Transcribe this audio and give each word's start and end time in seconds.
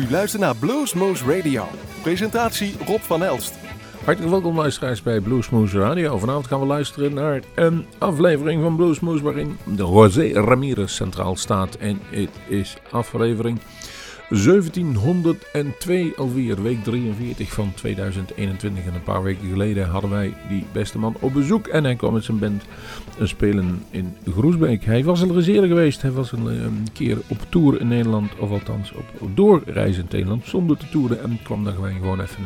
U 0.00 0.10
luistert 0.10 0.42
naar 0.42 0.56
Bluesmoose 0.56 1.36
Radio. 1.36 1.64
Presentatie 2.02 2.76
Rob 2.86 3.00
van 3.00 3.22
Elst. 3.22 3.54
Hartelijk 4.04 4.30
welkom 4.30 4.56
luisteraars 4.56 5.02
bij 5.02 5.20
Bluesmoose 5.20 5.78
Radio. 5.78 6.18
Vanavond 6.18 6.46
gaan 6.46 6.60
we 6.60 6.66
luisteren 6.66 7.14
naar 7.14 7.40
een 7.54 7.86
aflevering 7.98 8.62
van 8.62 8.76
Bluesmoose 8.76 9.22
waarin 9.22 9.56
de 9.64 9.82
José 9.82 10.32
Ramirez 10.32 10.94
centraal 10.94 11.36
staat. 11.36 11.74
En 11.74 12.00
het 12.10 12.30
is 12.48 12.76
aflevering 12.90 13.60
1702 14.30 16.12
alweer, 16.16 16.62
week 16.62 16.84
43 16.84 17.52
van 17.52 17.72
2021. 17.74 18.84
En 18.84 18.94
een 18.94 19.02
paar 19.02 19.22
weken 19.22 19.48
geleden 19.48 19.88
hadden 19.88 20.10
wij 20.10 20.34
die 20.48 20.64
beste 20.72 20.98
man 20.98 21.16
op 21.20 21.32
bezoek. 21.32 21.66
En 21.66 21.84
hij 21.84 21.94
kwam 21.94 22.12
met 22.12 22.24
zijn 22.24 22.38
band 22.38 22.62
spelen 23.22 23.82
in 23.90 24.16
Groesbeek. 24.32 24.84
Hij 24.84 25.04
was 25.04 25.22
al 25.22 25.36
eens 25.36 25.46
geweest. 25.46 26.02
Hij 26.02 26.10
was 26.10 26.32
een, 26.32 26.46
een, 26.46 26.86
keer 26.92 27.18
op 27.28 27.38
tour 27.48 27.80
in 27.80 27.88
Nederland. 27.88 28.38
Of 28.38 28.50
althans 28.50 28.92
op 29.18 29.30
doorreizen 29.34 30.02
in 30.02 30.08
Nederland. 30.10 30.46
Zonder 30.46 30.76
te 30.76 30.88
toeren. 30.88 31.22
En 31.22 31.38
kwam 31.42 31.64
daar 31.64 31.74
gewoon 31.74 32.20
even 32.20 32.44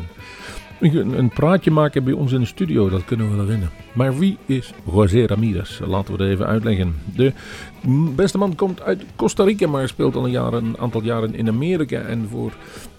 praatje 1.34 1.70
maken 1.70 2.05
bij 2.05 2.12
ons 2.12 2.33
in 2.33 2.41
de 2.41 2.47
studio, 2.47 2.88
dat 2.88 3.05
kunnen 3.05 3.30
we 3.30 3.37
wel 3.37 3.47
winnen. 3.47 3.70
Maar 3.93 4.19
wie 4.19 4.38
is 4.47 4.73
José 4.93 5.27
Ramirez? 5.27 5.80
Laten 5.80 6.16
we 6.16 6.23
het 6.23 6.33
even 6.33 6.47
uitleggen. 6.47 6.95
De 7.16 7.33
beste 8.16 8.38
man 8.38 8.55
komt 8.55 8.83
uit 8.83 9.05
Costa 9.16 9.45
Rica, 9.45 9.69
maar 9.69 9.88
speelt 9.88 10.16
al 10.16 10.24
een, 10.24 10.30
jaar, 10.30 10.52
een 10.52 10.79
aantal 10.79 11.02
jaren 11.02 11.34
in 11.34 11.48
Amerika. 11.48 12.01
En 12.01 12.29
voor 12.30 12.52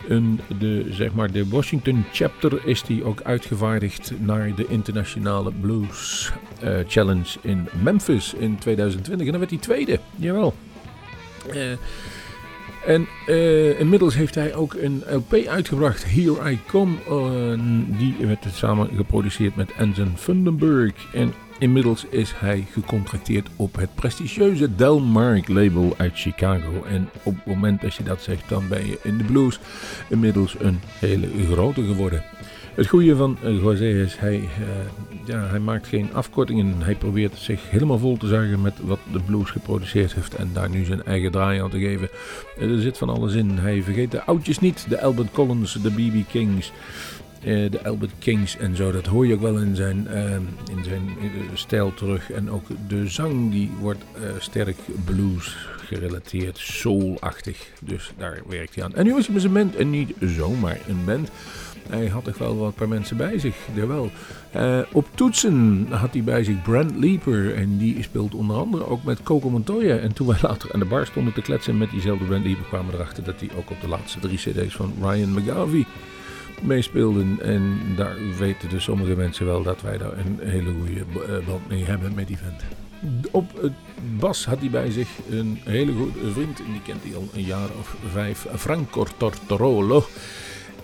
een, 0.08 0.40
de, 0.60 0.86
zeg 0.90 1.14
maar, 1.14 1.32
de 1.32 1.48
Washington 1.48 2.06
chapter 2.12 2.68
is 2.68 2.84
hij 2.88 3.04
ook 3.04 3.22
uitgevaardigd 3.22 4.12
naar 4.20 4.56
de 4.56 4.66
Internationale 4.68 5.52
Blues 5.62 6.32
uh, 6.64 6.80
Challenge 6.88 7.38
in 7.42 7.68
Memphis 7.84 8.34
in 8.34 8.58
2020. 8.58 9.26
En 9.26 9.32
dan 9.32 9.40
werd 9.40 9.52
hij 9.52 9.60
tweede, 9.60 10.00
jawel. 10.16 10.54
Uh, 11.54 11.56
en 12.86 13.08
uh, 13.28 13.80
inmiddels 13.80 14.16
heeft 14.16 14.36
hij 14.36 14.56
ook 14.56 14.74
een 14.74 15.04
LP 15.10 15.34
uitgebracht, 15.48 16.06
Here 16.06 16.52
I 16.52 16.60
Come. 16.68 16.94
Uh, 17.10 17.60
die 17.98 18.16
werd 18.20 18.46
samen 18.52 18.90
geproduceerd 18.96 19.56
met 19.56 19.72
Anson 19.78 20.14
Fundenberg. 20.18 21.14
En 21.14 21.34
inmiddels 21.60 22.06
is 22.10 22.34
hij 22.36 22.66
gecontracteerd 22.72 23.48
op 23.56 23.76
het 23.76 23.96
prestigieuze 23.96 24.76
Delmark 24.76 25.48
label 25.48 25.94
uit 25.98 26.12
Chicago. 26.16 26.84
En 26.90 27.10
op 27.24 27.36
het 27.36 27.46
moment 27.46 27.82
dat 27.82 27.96
je 27.96 28.04
dat 28.04 28.22
zegt, 28.22 28.50
dan 28.50 28.68
ben 28.68 28.88
je 28.88 29.00
in 29.04 29.18
de 29.18 29.24
blues 29.24 29.60
inmiddels 30.10 30.56
een 30.60 30.80
hele 31.00 31.28
grote 31.52 31.84
geworden. 31.84 32.24
Het 32.76 32.88
goede 32.88 33.16
van 33.16 33.38
uh, 33.44 33.62
José 33.62 33.86
is, 33.86 34.16
hij, 34.18 34.36
uh, 34.36 34.48
ja, 35.26 35.48
hij 35.48 35.60
maakt 35.60 35.88
geen 35.88 36.14
afkortingen. 36.14 36.74
Hij 36.78 36.96
probeert 36.96 37.38
zich 37.38 37.70
helemaal 37.70 37.98
vol 37.98 38.18
te 38.18 38.28
zuigen 38.28 38.62
met 38.62 38.74
wat 38.82 39.00
de 39.12 39.20
blues 39.20 39.50
geproduceerd 39.50 40.14
heeft. 40.14 40.36
En 40.36 40.50
daar 40.54 40.70
nu 40.70 40.86
zijn 40.86 41.04
eigen 41.04 41.32
draai 41.32 41.62
aan 41.62 41.70
te 41.70 41.80
geven. 41.80 42.10
er 42.60 42.82
zit 42.82 42.98
van 42.98 43.10
alles 43.10 43.34
in. 43.34 43.58
Hij 43.58 43.84
vergeet 43.84 44.12
de 44.12 44.24
oudjes 44.24 44.60
niet. 44.60 44.86
De 44.90 45.02
Albert 45.02 45.32
Collins, 45.32 45.74
de 45.74 45.92
B.B. 45.92 46.30
Kings. 46.32 46.72
De 47.44 47.80
Albert 47.84 48.12
Kings 48.20 48.58
en 48.58 48.76
zo. 48.76 48.92
Dat 48.92 49.06
hoor 49.06 49.28
je 49.28 49.34
ook 49.34 49.42
wel 49.42 49.58
in 49.58 49.76
zijn, 49.76 50.08
in 50.72 50.84
zijn 50.84 51.10
stijl 51.54 51.94
terug. 51.94 52.32
En 52.32 52.52
ook 52.52 52.66
de 52.88 53.08
zang 53.08 53.52
die 53.52 53.72
wordt 53.80 54.04
sterk 54.40 54.78
blues 55.06 55.58
gerelateerd, 55.78 56.58
soulachtig. 56.58 57.70
Dus 57.82 58.12
daar 58.18 58.42
werkt 58.48 58.76
hij 58.76 58.84
aan. 58.84 58.96
En 58.96 59.06
nu 59.06 59.18
is 59.18 59.28
met 59.28 59.42
zijn 59.42 59.54
band 59.54 59.76
en 59.76 59.90
niet 59.90 60.14
zomaar 60.20 60.80
een 60.88 61.06
band. 61.06 61.30
Hij 61.90 62.08
had 62.08 62.24
toch 62.24 62.38
wel 62.38 62.58
wat 62.58 62.76
paar 62.76 62.88
mensen 62.88 63.18
bij 63.18 63.40
zich, 63.40 63.56
jawel. 63.74 64.10
Uh, 64.56 64.80
op 64.92 65.08
toetsen 65.16 65.88
had 65.90 66.14
hij 66.14 66.24
bij 66.24 66.44
zich 66.44 66.62
Brent 66.62 66.96
Leeper. 66.96 67.56
En 67.56 67.78
die 67.78 68.04
speelt 68.04 68.36
onder 68.36 68.56
andere 68.56 68.88
ook 68.88 69.04
met 69.04 69.24
Coco 69.24 69.50
Montoya. 69.50 69.96
En 69.96 70.14
toen 70.14 70.28
wij 70.28 70.38
later 70.42 70.74
aan 70.74 70.80
de 70.80 70.86
bar 70.86 71.06
stonden 71.06 71.34
te 71.34 71.42
kletsen 71.42 71.78
met 71.78 71.90
diezelfde 71.90 72.26
Brent 72.26 72.46
Leeper... 72.46 72.66
kwamen 72.66 72.92
we 72.92 72.98
erachter 72.98 73.24
dat 73.24 73.40
hij 73.40 73.50
ook 73.58 73.70
op 73.70 73.82
de 73.82 73.88
laatste 73.88 74.20
drie 74.20 74.38
cd's 74.38 74.76
van 74.76 74.94
Ryan 75.02 75.34
McGarvey 75.34 75.86
meespeelden. 76.62 77.38
En 77.42 77.80
daar 77.96 78.16
weten 78.38 78.70
dus 78.70 78.84
sommige 78.84 79.16
mensen 79.16 79.46
wel 79.46 79.64
dat 79.64 79.82
wij 79.82 79.98
daar 79.98 80.18
een 80.18 80.40
hele 80.42 80.72
goede 80.80 81.00
eh, 81.00 81.46
band 81.48 81.68
mee 81.68 81.84
hebben 81.84 82.14
met 82.14 82.28
die 82.28 82.38
vent. 82.38 82.64
Op 83.32 83.72
bas 84.20 84.46
had 84.46 84.60
hij 84.60 84.70
bij 84.70 84.92
zich 84.92 85.10
een 85.30 85.60
hele 85.64 85.94
goede 85.94 86.32
vriend. 86.32 86.60
En 86.60 86.72
die 86.72 86.82
kent 86.82 87.04
hij 87.04 87.16
al 87.16 87.28
een 87.34 87.44
jaar 87.44 87.70
of 87.80 87.96
vijf. 88.12 88.48
Franco 88.56 89.06
Tortorolo. 89.18 90.06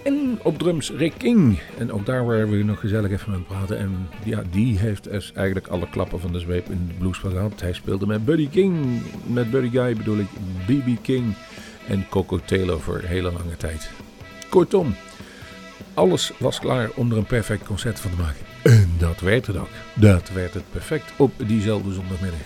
En 0.04 0.40
op 0.44 0.58
drums 0.58 0.92
Rick 0.92 1.14
King. 1.18 1.60
En 1.78 1.92
ook 1.92 2.06
daar 2.06 2.26
waren 2.26 2.50
we 2.50 2.64
nog 2.64 2.80
gezellig 2.80 3.12
even 3.12 3.32
mee 3.32 3.42
praten. 3.42 3.78
En 3.78 4.08
ja, 4.24 4.44
die 4.52 4.78
heeft 4.78 5.04
dus 5.04 5.32
eigenlijk 5.34 5.68
alle 5.68 5.90
klappen 5.90 6.20
van 6.20 6.32
de 6.32 6.40
zweep 6.40 6.70
in 6.70 6.88
de 6.88 6.94
blues 6.94 7.18
gehad. 7.18 7.62
Hij 7.62 7.74
speelde 7.74 8.08
met 8.08 8.26
Buddy 8.26 8.50
King. 8.50 9.02
Met 9.26 9.52
Buddy 9.52 9.70
Guy 9.70 9.96
bedoel 9.96 10.18
ik 10.18 10.28
B.B. 10.66 11.04
King 11.04 11.36
en 11.88 12.06
Coco 12.10 12.40
Taylor 12.46 12.80
voor 12.80 12.96
een 12.96 13.08
hele 13.08 13.32
lange 13.32 13.58
tijd. 13.58 13.92
Kortom, 14.50 14.96
alles 15.94 16.32
was 16.38 16.60
klaar 16.60 16.90
om 16.96 17.12
er 17.12 17.18
een 17.18 17.26
perfect 17.26 17.66
concert 17.66 18.00
van 18.00 18.12
te 18.12 18.18
maken. 18.18 18.46
En 18.64 18.90
dat 18.98 19.20
werd 19.20 19.48
het 19.48 19.58
ook. 19.58 19.70
Dat 19.94 20.32
werd 20.34 20.54
het 20.54 20.72
perfect 20.72 21.14
op 21.18 21.32
diezelfde 21.48 21.94
zondagmiddag. 21.94 22.40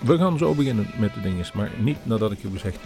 We 0.00 0.16
gaan 0.16 0.38
zo 0.38 0.54
beginnen 0.54 0.86
met 0.98 1.14
de 1.14 1.20
dinges, 1.20 1.52
maar 1.52 1.70
niet 1.78 1.98
nadat 2.02 2.32
ik 2.32 2.38
je 2.42 2.48
gezegd 2.52 2.78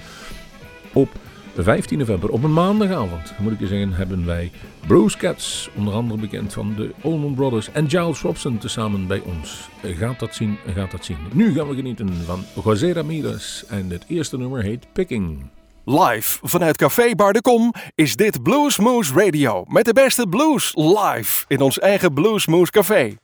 op 0.92 1.08
15 1.56 1.98
november, 1.98 2.30
op 2.30 2.42
een 2.42 2.52
maandagavond, 2.52 3.32
moet 3.38 3.52
ik 3.52 3.60
je 3.60 3.66
zeggen, 3.66 3.92
hebben 3.92 4.26
wij 4.26 4.50
Bruce 4.86 5.18
Cats, 5.18 5.70
onder 5.76 5.94
andere 5.94 6.20
bekend 6.20 6.52
van 6.52 6.74
de 6.76 6.90
Allman 7.02 7.34
Brothers 7.34 7.72
en 7.72 7.90
Giles 7.90 8.20
Robson, 8.20 8.58
tezamen 8.58 9.06
bij 9.06 9.20
ons. 9.20 9.68
Gaat 9.82 10.18
dat 10.18 10.34
zien, 10.34 10.58
gaat 10.74 10.90
dat 10.90 11.04
zien. 11.04 11.16
Nu 11.32 11.52
gaan 11.52 11.68
we 11.68 11.74
genieten 11.74 12.14
van 12.24 12.44
José 12.64 12.92
Ramirez 12.92 13.62
en 13.68 13.90
het 13.90 14.04
eerste 14.08 14.38
nummer 14.38 14.62
heet 14.62 14.86
Picking. 14.92 15.50
Live 15.84 16.38
vanuit 16.42 16.76
Café 16.76 17.14
Bar 17.14 17.32
de 17.32 17.40
Kom 17.40 17.72
is 17.94 18.16
dit 18.16 18.42
Bluesmoose 18.42 19.14
Radio 19.14 19.64
met 19.68 19.84
de 19.84 19.92
beste 19.92 20.26
blues 20.26 20.72
live 20.74 21.44
in 21.48 21.60
ons 21.60 21.78
eigen 21.78 22.14
Bluesmoose 22.14 22.70
Café. 22.70 23.16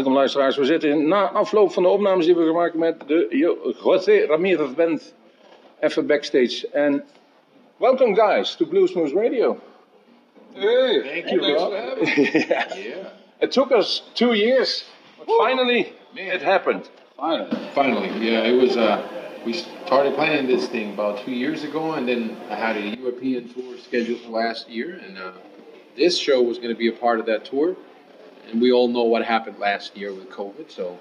Welkom 0.00 0.18
luisteraars, 0.18 0.56
we 0.56 0.64
zitten 0.64 1.08
na 1.08 1.30
afloop 1.30 1.72
van 1.72 1.82
de 1.82 1.88
opnames 1.88 2.24
die 2.26 2.34
we 2.34 2.46
gemaakt 2.46 2.74
met 2.74 2.94
de 3.06 3.26
José 3.82 4.26
Ramirez 4.26 4.74
Band 4.74 5.14
even 5.80 6.06
backstage. 6.06 6.68
En 6.72 7.04
welcome 7.76 8.14
guys 8.14 8.54
to 8.54 8.66
Bluesmoose 8.66 9.14
Radio. 9.14 9.58
Hey, 10.52 11.00
Thank 11.02 11.28
you, 11.28 11.40
thanks 11.40 11.62
for 11.62 11.76
having 11.76 12.04
me. 12.16 12.44
yeah. 12.48 12.74
Yeah, 12.76 13.06
It 13.40 13.50
took 13.52 13.70
us 13.72 14.02
two 14.14 14.32
years, 14.32 14.84
but 15.18 15.26
finally 15.38 15.92
Man. 16.14 16.34
it 16.34 16.42
happened. 16.42 16.88
finally, 17.16 17.56
finally. 17.74 18.08
Yeah, 18.30 18.48
it 18.48 18.60
was. 18.60 18.76
Uh, 18.76 19.02
we 19.44 19.52
started 19.52 20.14
planning 20.14 20.46
this 20.56 20.66
thing 20.68 20.92
about 20.94 21.18
two 21.24 21.32
years 21.32 21.62
ago, 21.64 21.92
and 21.92 22.06
then 22.08 22.36
I 22.50 22.54
had 22.54 22.76
a 22.76 22.96
European 22.96 23.48
tour 23.52 23.76
scheduled 23.78 24.20
for 24.20 24.30
last 24.30 24.68
year, 24.70 24.98
and 25.06 25.18
uh, 25.18 25.30
this 25.96 26.16
show 26.18 26.40
was 26.42 26.56
going 26.58 26.74
to 26.74 26.78
be 26.78 26.88
a 26.88 26.98
part 27.00 27.20
of 27.20 27.26
that 27.26 27.44
tour. 27.44 27.76
And 28.48 28.60
we 28.60 28.72
all 28.72 28.88
know 28.88 29.04
what 29.04 29.24
happened 29.24 29.58
last 29.58 29.96
year 29.96 30.12
with 30.12 30.30
COVID, 30.30 30.70
so 30.70 30.98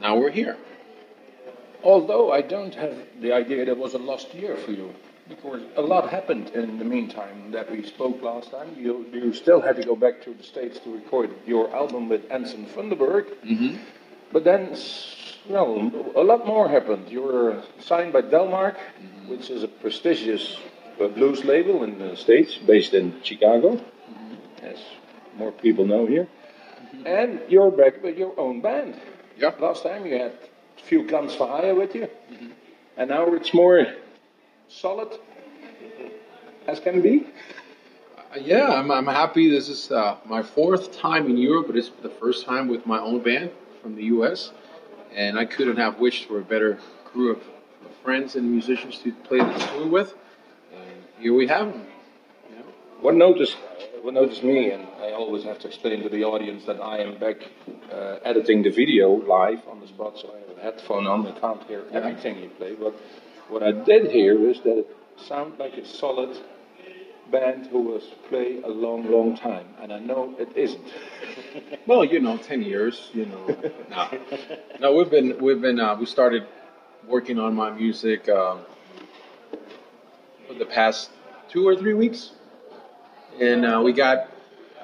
now 0.00 0.16
we're 0.16 0.30
here. 0.30 0.56
Although 1.84 2.32
I 2.32 2.42
don't 2.42 2.74
have 2.74 2.96
the 3.20 3.32
idea 3.32 3.64
that 3.66 3.76
was 3.76 3.94
a 3.94 3.98
lost 3.98 4.34
year 4.34 4.56
for 4.56 4.72
you, 4.72 4.94
because 5.28 5.62
a 5.76 5.82
lot 5.82 6.10
happened 6.10 6.50
in 6.50 6.78
the 6.78 6.84
meantime 6.84 7.52
that 7.52 7.70
we 7.70 7.84
spoke 7.84 8.22
last 8.22 8.50
time. 8.50 8.74
You, 8.76 9.06
you 9.12 9.32
still 9.32 9.60
had 9.60 9.76
to 9.76 9.82
go 9.84 9.94
back 9.96 10.22
to 10.22 10.34
the 10.34 10.42
States 10.42 10.78
to 10.80 10.94
record 10.94 11.30
your 11.46 11.74
album 11.74 12.08
with 12.08 12.22
Anson 12.30 12.66
Funderburgh. 12.66 13.26
Mm-hmm. 13.44 13.76
But 14.32 14.44
then, 14.44 14.76
well, 15.48 15.90
a 16.16 16.22
lot 16.22 16.46
more 16.46 16.68
happened. 16.68 17.08
You 17.08 17.22
were 17.22 17.62
signed 17.78 18.12
by 18.12 18.22
Delmark, 18.22 18.76
which 19.28 19.50
is 19.50 19.62
a 19.62 19.68
prestigious 19.68 20.56
uh, 21.00 21.08
blues 21.08 21.44
label 21.44 21.84
in 21.84 21.98
the 21.98 22.16
States, 22.16 22.56
based 22.56 22.94
in 22.94 23.22
Chicago, 23.22 23.80
as 24.62 24.78
more 25.36 25.52
people 25.52 25.86
know 25.86 26.06
here. 26.06 26.28
And 27.04 27.40
you're 27.48 27.70
back 27.70 28.02
with 28.02 28.16
your 28.18 28.38
own 28.38 28.60
band. 28.60 29.00
Yep. 29.38 29.60
Last 29.60 29.82
time 29.82 30.06
you 30.06 30.14
had 30.14 30.32
a 30.78 30.82
few 30.82 31.06
guns 31.06 31.34
for 31.34 31.46
hire 31.46 31.74
with 31.74 31.94
you, 31.94 32.08
and 32.96 33.10
now 33.10 33.32
it's 33.34 33.52
more 33.52 33.86
solid 34.68 35.08
as 36.66 36.80
can 36.80 37.00
be. 37.00 37.26
Uh, 38.18 38.38
yeah, 38.40 38.68
I'm, 38.68 38.90
I'm 38.90 39.06
happy. 39.06 39.50
This 39.50 39.68
is 39.68 39.90
uh, 39.90 40.16
my 40.24 40.42
fourth 40.42 40.98
time 40.98 41.26
in 41.26 41.36
Europe, 41.36 41.66
but 41.68 41.76
it's 41.76 41.90
the 42.02 42.10
first 42.10 42.44
time 42.44 42.68
with 42.68 42.86
my 42.86 42.98
own 42.98 43.20
band 43.22 43.50
from 43.82 43.94
the 43.94 44.04
U.S. 44.04 44.52
And 45.14 45.38
I 45.38 45.44
couldn't 45.44 45.76
have 45.76 45.98
wished 45.98 46.26
for 46.26 46.40
a 46.40 46.44
better 46.44 46.78
crew 47.04 47.32
of, 47.32 47.42
friends 48.02 48.36
and 48.36 48.48
musicians 48.48 48.98
to 48.98 49.10
play 49.10 49.38
this 49.38 49.66
tour 49.66 49.88
with. 49.88 50.14
And 50.72 51.02
here 51.18 51.34
we 51.34 51.48
have 51.48 51.72
them. 51.72 51.86
You 52.48 52.56
know? 52.56 52.64
What 53.00 53.16
what 54.02 54.14
noticed 54.14 54.42
me, 54.42 54.70
and 54.70 54.86
I 55.00 55.12
always 55.12 55.44
have 55.44 55.58
to 55.60 55.68
explain 55.68 56.02
to 56.02 56.08
the 56.08 56.24
audience 56.24 56.64
that 56.66 56.80
I 56.80 56.98
am 56.98 57.18
back 57.18 57.36
uh, 57.92 58.18
editing 58.24 58.62
the 58.62 58.70
video 58.70 59.10
live 59.10 59.66
on 59.68 59.80
the 59.80 59.86
spot, 59.86 60.18
so 60.18 60.34
I 60.34 60.38
have 60.48 60.58
a 60.58 60.60
headphone 60.60 61.06
on. 61.06 61.26
I 61.26 61.32
can't 61.32 61.62
hear 61.64 61.84
everything 61.92 62.38
you 62.38 62.48
play, 62.50 62.74
but 62.74 62.94
what 63.48 63.62
I 63.62 63.72
did 63.72 64.10
hear 64.10 64.48
is 64.48 64.60
that 64.60 64.78
it 64.78 64.96
sounded 65.16 65.58
like 65.58 65.74
a 65.74 65.86
solid 65.86 66.36
band 67.30 67.66
who 67.66 67.80
was 67.80 68.02
play 68.28 68.60
a 68.62 68.68
long, 68.68 69.10
long 69.10 69.36
time, 69.36 69.66
and 69.80 69.92
I 69.92 69.98
know 69.98 70.34
it 70.38 70.56
isn't. 70.56 70.84
Well, 71.86 72.04
you 72.04 72.20
know, 72.20 72.36
ten 72.36 72.62
years. 72.62 73.10
You 73.14 73.26
know, 73.26 73.56
no, 73.90 74.08
no. 74.80 74.94
We've 74.94 75.10
been 75.10 75.38
we've 75.40 75.60
been 75.60 75.78
uh, 75.78 75.94
we 75.94 76.06
started 76.06 76.44
working 77.06 77.38
on 77.38 77.54
my 77.54 77.70
music 77.70 78.28
um, 78.28 78.60
for 80.48 80.54
the 80.54 80.66
past 80.66 81.10
two 81.48 81.66
or 81.66 81.76
three 81.76 81.94
weeks, 81.94 82.32
and 83.40 83.64
uh, 83.64 83.80
we 83.84 83.92
got 83.92 84.28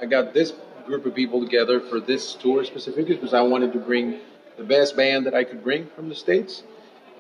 I 0.01 0.07
got 0.07 0.35
this 0.35 0.53
group 0.87 1.07
of 1.07 1.15
people 1.15 1.41
together 1.41 1.81
for 1.81 2.01
this 2.01 2.35
tour 2.35 2.65
specifically 2.65 3.15
because 3.15 3.35
I 3.35 3.41
wanted 3.43 3.73
to 3.73 3.79
bring 3.79 4.19
the 4.57 4.65
best 4.65 4.97
band 4.97 5.27
that 5.27 5.35
I 5.35 5.45
could 5.45 5.63
bring 5.63 5.87
from 5.95 6.09
the 6.09 6.15
states, 6.15 6.63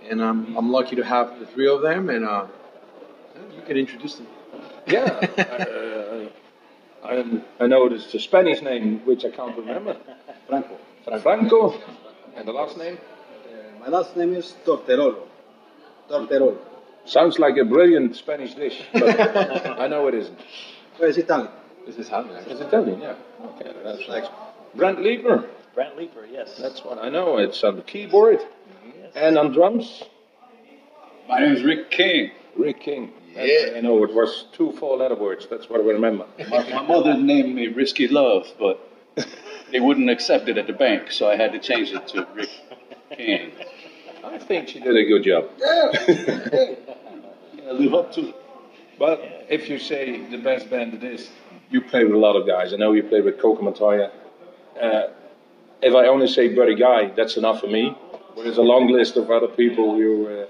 and 0.08 0.22
I'm 0.22 0.56
I'm 0.56 0.70
lucky 0.70 0.96
to 0.96 1.04
have 1.04 1.38
the 1.38 1.46
three 1.46 1.68
of 1.68 1.82
them, 1.82 2.10
and 2.10 2.24
uh, 2.24 2.46
you 3.54 3.62
can 3.62 3.76
introduce 3.76 4.16
them. 4.16 4.26
Yeah, 4.86 5.04
uh, 5.38 6.28
I, 7.04 7.42
I 7.60 7.66
know 7.66 7.86
it's 7.86 8.12
a 8.14 8.20
Spanish 8.20 8.62
name 8.62 9.00
which 9.04 9.24
I 9.24 9.30
can't 9.30 9.56
remember. 9.56 9.96
Franco. 10.48 10.76
Franco, 11.20 11.80
and 12.36 12.46
the 12.46 12.52
last 12.52 12.76
name. 12.76 12.98
Uh, 13.46 13.80
my 13.80 13.88
last 13.88 14.16
name 14.16 14.34
is 14.34 14.54
Torterolo. 14.64 15.26
Torterolo. 16.08 16.58
Sounds 17.04 17.38
like 17.38 17.56
a 17.56 17.64
brilliant 17.64 18.14
Spanish 18.14 18.54
dish, 18.54 18.84
but 18.92 19.18
I 19.80 19.88
know 19.88 20.06
it 20.06 20.14
isn't. 20.14 20.38
Where 21.02 21.10
is 21.10 21.18
Italian? 21.18 21.50
This 21.84 21.96
is 21.96 22.06
Italian. 22.06 22.36
It's 22.46 22.60
Italian, 22.60 23.00
yeah. 23.00 23.16
Okay, 23.44 23.72
that's 23.82 24.06
Like, 24.06 24.22
Brent 24.76 25.02
Leeper. 25.02 25.50
Brent 25.74 25.96
Leeper, 25.96 26.24
yes. 26.30 26.56
That's 26.56 26.84
what 26.84 26.98
I 26.98 27.08
know. 27.08 27.38
It's 27.38 27.64
on 27.64 27.74
the 27.74 27.82
keyboard 27.82 28.38
and 29.16 29.36
on 29.36 29.52
drums. 29.52 30.04
My 31.28 31.40
name 31.40 31.56
is 31.56 31.64
Rick 31.64 31.90
King. 31.90 32.30
Rick 32.56 32.82
King. 32.82 33.10
Yeah. 33.34 33.72
I 33.76 33.80
know 33.80 34.04
it 34.04 34.14
was 34.14 34.44
two 34.52 34.70
four-letter 34.78 35.16
words. 35.16 35.48
That's 35.50 35.68
what 35.68 35.80
I 35.80 35.82
remember. 35.82 36.24
My, 36.48 36.70
my 36.70 36.86
mother 36.86 37.14
named 37.14 37.52
me 37.52 37.66
Risky 37.66 38.06
Love, 38.06 38.46
but 38.56 38.78
they 39.72 39.80
wouldn't 39.80 40.08
accept 40.08 40.48
it 40.48 40.56
at 40.56 40.68
the 40.68 40.72
bank, 40.72 41.10
so 41.10 41.28
I 41.28 41.34
had 41.34 41.50
to 41.50 41.58
change 41.58 41.90
it 41.90 42.06
to 42.14 42.28
Rick 42.32 42.50
King. 43.16 43.50
I 44.24 44.38
think 44.38 44.68
she 44.68 44.78
did 44.78 44.96
a 44.96 45.04
good 45.04 45.24
job. 45.24 45.50
Yeah, 45.58 46.76
live 47.72 47.94
up 47.94 48.12
to 48.12 48.28
it. 48.28 48.36
But 49.02 49.46
if 49.48 49.68
you 49.68 49.80
say 49.80 50.24
the 50.30 50.36
best 50.36 50.70
band 50.70 50.94
it 50.94 51.02
is, 51.02 51.28
you 51.72 51.80
play 51.80 52.04
with 52.04 52.14
a 52.14 52.18
lot 52.18 52.36
of 52.36 52.46
guys. 52.46 52.72
I 52.72 52.76
know 52.76 52.92
you 52.92 53.02
play 53.02 53.20
with 53.20 53.36
Coco 53.36 53.60
Montoya. 53.60 54.12
Uh, 54.80 55.08
if 55.82 55.92
I 55.92 56.06
only 56.06 56.28
say 56.28 56.54
Buddy 56.54 56.76
Guy, 56.76 57.08
that's 57.16 57.36
enough 57.36 57.60
for 57.60 57.66
me. 57.66 57.96
But 58.36 58.44
there's 58.44 58.58
a 58.58 58.62
long 58.62 58.86
list 58.86 59.16
of 59.16 59.28
other 59.28 59.48
people. 59.48 59.98
You, 59.98 60.46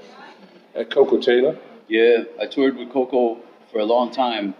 uh, 0.76 0.80
uh, 0.80 0.84
Koko 0.84 1.18
Taylor. 1.18 1.56
Yeah, 1.88 2.24
I 2.38 2.44
toured 2.44 2.76
with 2.76 2.92
Koko 2.92 3.40
for 3.70 3.78
a 3.78 3.86
long 3.86 4.12
time. 4.12 4.52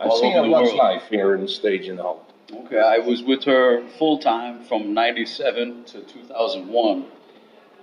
I've 0.00 0.14
seen 0.14 0.32
her 0.32 0.48
once 0.48 0.72
live 0.72 1.02
here 1.10 1.34
in 1.34 1.42
the 1.42 1.48
stage 1.48 1.86
in 1.86 1.98
Holland. 1.98 2.24
Okay, 2.50 2.80
I 2.80 2.96
was 2.96 3.22
with 3.22 3.44
her 3.44 3.86
full 3.98 4.20
time 4.20 4.64
from 4.64 4.94
97 4.94 5.84
to 5.84 6.00
2001, 6.00 7.04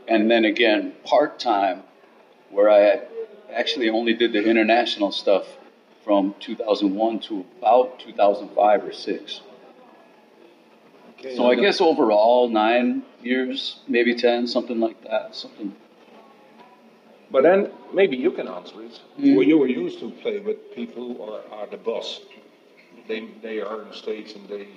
and 0.08 0.32
then 0.32 0.44
again 0.44 0.94
part 1.04 1.38
time, 1.38 1.84
where 2.50 2.68
I 2.68 3.02
actually 3.55 3.89
only 3.89 4.13
did 4.13 4.33
the 4.33 4.43
international 4.43 5.12
stuff 5.12 5.45
from 6.03 6.35
2001 6.39 7.19
to 7.19 7.45
about 7.57 8.00
2005 8.00 8.83
or 8.83 8.93
6. 8.93 9.41
So 11.35 11.50
I 11.50 11.55
guess 11.55 11.81
overall 11.81 12.50
nine 12.50 13.01
years, 13.24 13.79
maybe 13.88 14.13
10, 14.13 14.47
something 14.47 14.79
like 14.79 15.01
that. 15.09 15.35
Something. 15.35 15.74
But 17.31 17.43
then 17.43 17.71
maybe 17.93 18.15
you 18.15 18.31
can 18.31 18.47
answer 18.47 18.83
it. 18.83 19.00
Mm. 19.19 19.35
Well, 19.35 19.43
you 19.43 19.57
were 19.57 19.67
used 19.67 20.00
to 20.00 20.12
play 20.21 20.39
with 20.39 20.75
people 20.75 21.15
who 21.15 21.24
are, 21.24 21.41
are 21.51 21.67
the 21.67 21.77
boss. 21.77 22.21
They 23.07 23.27
they 23.41 23.59
are 23.62 23.81
on 23.81 23.93
stage 23.93 24.33
and 24.33 24.47
they 24.47 24.67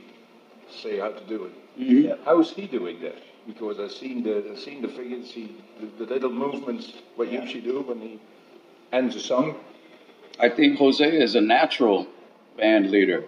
say 0.70 0.98
how 0.98 1.10
to 1.10 1.24
do 1.26 1.44
it. 1.44 1.52
Mhm. 1.78 2.24
How 2.24 2.40
is 2.40 2.50
he 2.50 2.66
doing 2.66 3.00
that? 3.02 3.18
Because 3.46 3.78
I've 3.78 3.92
seen 3.92 4.22
the 4.22 4.36
I've 4.50 4.58
seen 4.58 4.80
the 4.82 4.88
figures, 4.88 5.30
see 5.34 5.56
the, 5.80 6.04
the 6.04 6.14
little 6.14 6.32
movements 6.32 6.92
what 7.16 7.30
you 7.30 7.46
should 7.46 7.64
do 7.64 7.82
when 7.82 8.00
he 8.00 8.18
ends 8.92 9.14
the 9.14 9.20
song. 9.20 9.56
I 10.40 10.48
think 10.48 10.78
Jose 10.78 11.04
is 11.04 11.34
a 11.34 11.40
natural 11.40 12.06
band 12.56 12.90
leader. 12.90 13.24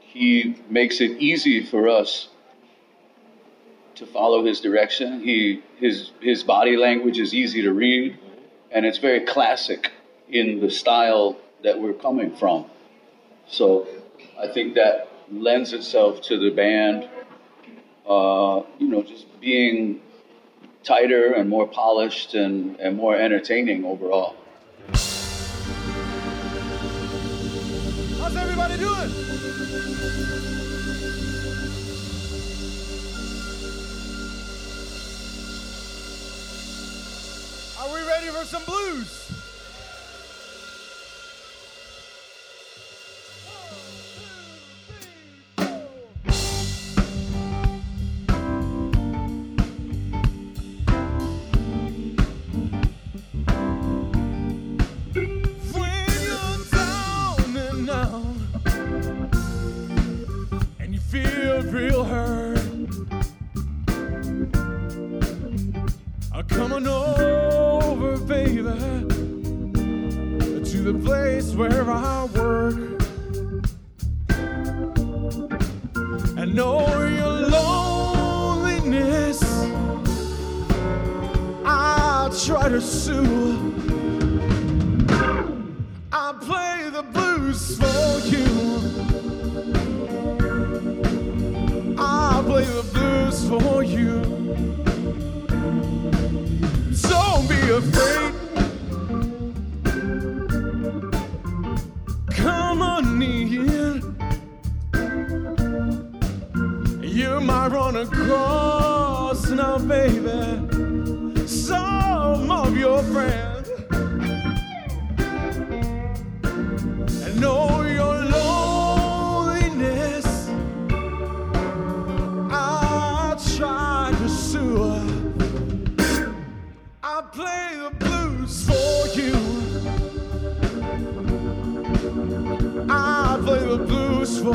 He 0.00 0.56
makes 0.70 1.00
it 1.00 1.20
easy 1.20 1.64
for 1.64 1.88
us 1.88 2.28
to 3.96 4.06
follow 4.06 4.44
his 4.44 4.60
direction. 4.60 5.22
He 5.22 5.62
his 5.78 6.12
his 6.20 6.42
body 6.42 6.76
language 6.76 7.18
is 7.18 7.34
easy 7.34 7.62
to 7.62 7.72
read, 7.72 8.16
and 8.70 8.86
it's 8.86 8.98
very 8.98 9.20
classic 9.20 9.90
in 10.28 10.60
the 10.60 10.70
style 10.70 11.36
that 11.62 11.80
we're 11.80 11.92
coming 11.94 12.34
from. 12.36 12.66
So 13.46 13.86
I 14.38 14.48
think 14.48 14.74
that 14.74 15.08
lends 15.30 15.72
itself 15.72 16.22
to 16.22 16.38
the 16.38 16.50
band, 16.50 17.08
uh, 18.08 18.62
you 18.78 18.88
know, 18.88 19.02
just 19.02 19.40
being 19.40 20.00
tighter 20.84 21.32
and 21.32 21.50
more 21.50 21.66
polished 21.66 22.34
and, 22.34 22.78
and 22.78 22.96
more 22.96 23.16
entertaining 23.16 23.84
overall. 23.84 24.36
Doing? 28.78 29.10
Are 37.78 37.92
we 37.92 38.00
ready 38.06 38.28
for 38.28 38.44
some 38.44 38.64
blues? 38.64 39.27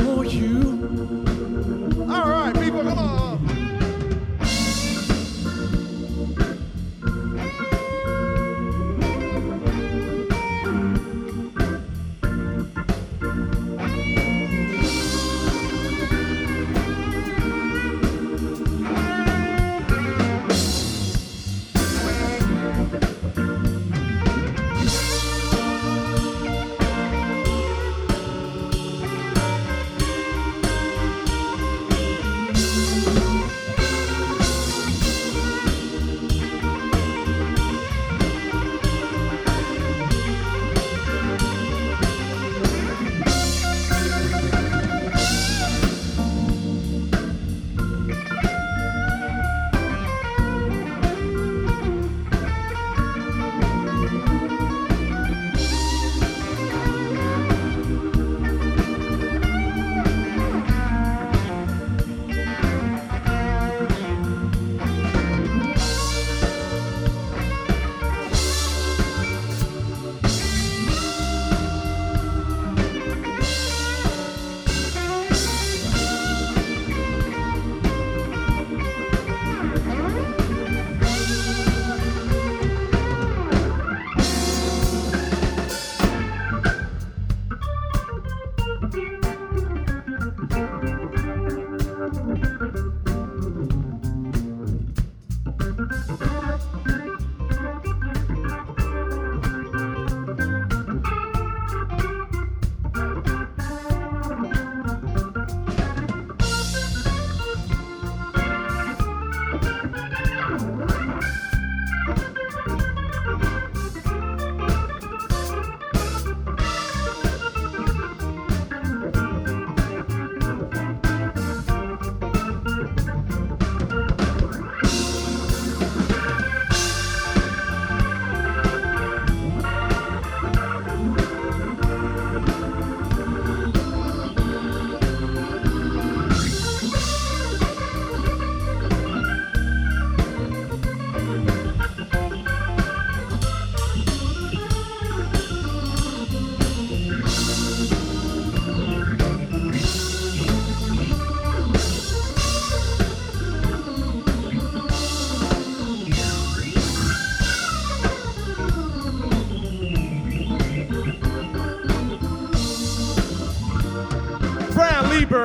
For 0.00 0.24
you. 0.24 0.80
All 2.10 2.28
right, 2.28 2.54
people, 2.54 2.82
come 2.82 2.98
on. 2.98 3.23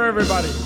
Everybody. 0.10 0.59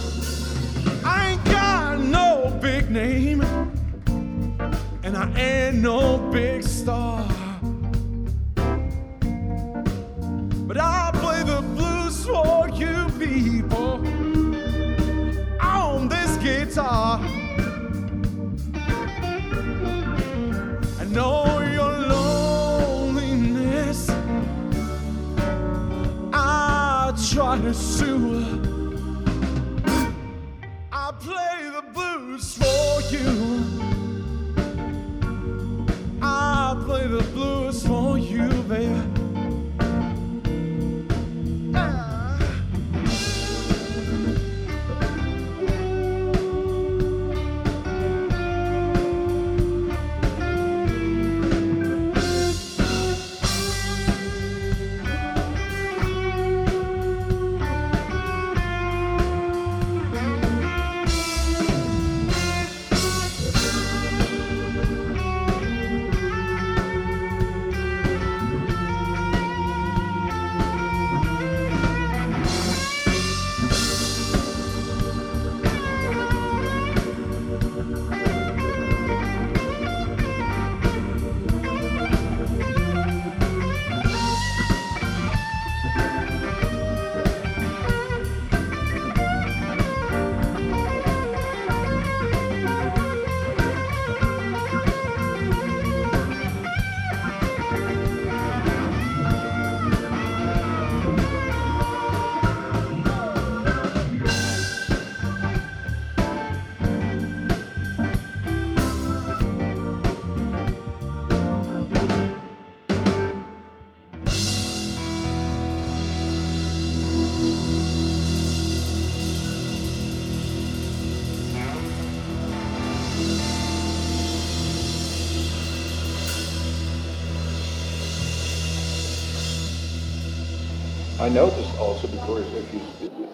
I 131.24 131.30
noticed 131.30 131.74
also 131.76 132.08
because 132.08 132.46
if 132.54 132.74
you, 132.74 132.82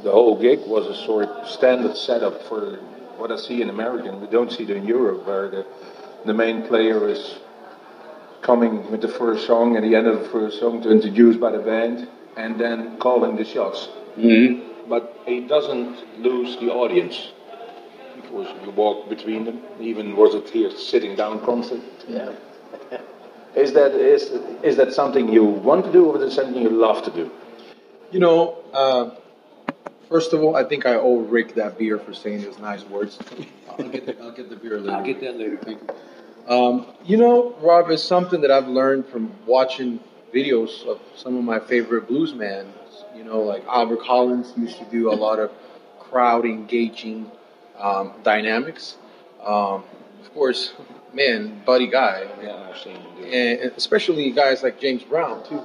the 0.04 0.12
whole 0.12 0.40
gig 0.40 0.60
was 0.68 0.86
a 0.86 0.96
sort 1.08 1.28
of 1.28 1.50
standard 1.50 1.98
setup 1.98 2.44
for 2.44 2.76
what 3.18 3.32
I 3.32 3.36
see 3.38 3.64
in 3.64 3.72
American. 3.72 4.22
We 4.22 4.28
don't 4.28 4.52
see 4.52 4.62
it 4.62 4.70
in 4.70 4.86
Europe 4.86 5.26
where 5.26 5.50
the 5.50 5.66
the 6.24 6.36
main 6.36 6.68
player 6.68 7.10
is 7.10 7.40
coming 8.44 8.92
with 8.92 9.02
the 9.02 9.08
first 9.08 9.48
song 9.48 9.76
and 9.76 9.84
the 9.84 9.96
end 9.96 10.06
of 10.06 10.20
the 10.20 10.30
first 10.30 10.60
song 10.60 10.84
to 10.84 10.92
introduce 10.92 11.36
by 11.38 11.52
the 11.52 11.64
band 11.72 12.08
and 12.38 12.60
then 12.60 13.00
calling 13.00 13.36
the 13.36 13.44
shots. 13.44 13.90
Mm-hmm. 14.16 14.88
But 14.88 15.22
he 15.26 15.48
doesn't 15.48 16.22
lose 16.22 16.58
the 16.58 16.70
audience 16.70 17.32
because 18.18 18.48
you 18.64 18.70
walk 18.70 19.10
between 19.10 19.46
them. 19.46 19.64
Even 19.80 20.16
was 20.16 20.36
it 20.36 20.48
here 20.52 20.70
sitting 20.78 21.16
down 21.16 21.44
concert? 21.44 21.82
Yeah. 22.08 22.36
Is 23.56 23.74
that 23.74 23.94
is 23.94 24.30
is 24.62 24.78
that 24.78 24.94
something 24.94 25.28
you 25.28 25.44
want 25.44 25.84
to 25.86 25.92
do 25.92 26.06
or 26.06 26.18
is 26.18 26.32
it 26.32 26.36
something 26.36 26.62
you 26.62 26.70
love 26.70 27.04
to 27.06 27.12
do? 27.12 27.32
You 28.12 28.20
know, 28.20 28.58
uh, 28.74 29.12
first 30.10 30.34
of 30.34 30.42
all, 30.42 30.56
I 30.56 30.64
think 30.64 30.86
I 30.86 30.96
owe 30.96 31.20
Rick 31.20 31.56
that 31.56 31.78
beer 31.78 32.00
for 32.00 32.14
saying 32.14 32.42
those 32.42 32.58
nice 32.58 32.84
words. 32.84 33.20
I'll 33.70 33.88
get 33.88 34.06
the, 34.06 34.22
I'll 34.22 34.32
get 34.32 34.50
the 34.50 34.56
beer 34.56 34.80
later. 34.80 34.98
I'll 34.98 35.06
get 35.06 35.22
that 35.22 35.38
later. 35.38 35.58
Thank 35.58 35.82
you. 35.82 36.54
Um, 36.54 36.88
you 37.06 37.18
know, 37.18 37.56
Rob, 37.62 37.92
it's 37.92 38.04
something 38.04 38.42
that 38.42 38.50
I've 38.50 38.68
learned 38.68 39.08
from 39.08 39.32
watching 39.46 40.00
videos 40.34 40.86
of 40.88 41.00
some 41.16 41.38
of 41.38 41.44
my 41.44 41.60
favorite 41.60 42.08
bluesmen. 42.08 42.68
You 43.16 43.24
know, 43.24 43.42
like 43.42 43.64
Albert 43.68 44.02
Collins 44.02 44.54
used 44.58 44.80
to 44.80 44.86
do 44.86 45.12
a 45.12 45.14
lot 45.16 45.40
of 45.40 45.52
crowd 46.00 46.46
engaging 46.46 47.32
um, 47.78 48.14
dynamics. 48.24 48.98
Um, 49.44 49.84
of 50.22 50.34
course, 50.34 50.74
man, 51.14 51.62
Buddy 51.66 51.88
Guy. 51.88 52.28
Yeah, 52.42 52.70
I've 52.70 52.78
seen 52.80 52.96
him 52.96 53.16
do 53.18 53.24
it. 53.24 53.62
and 53.62 53.72
especially 53.78 54.32
guys 54.32 54.64
like 54.64 54.80
James 54.80 55.04
Brown 55.04 55.48
too, 55.48 55.62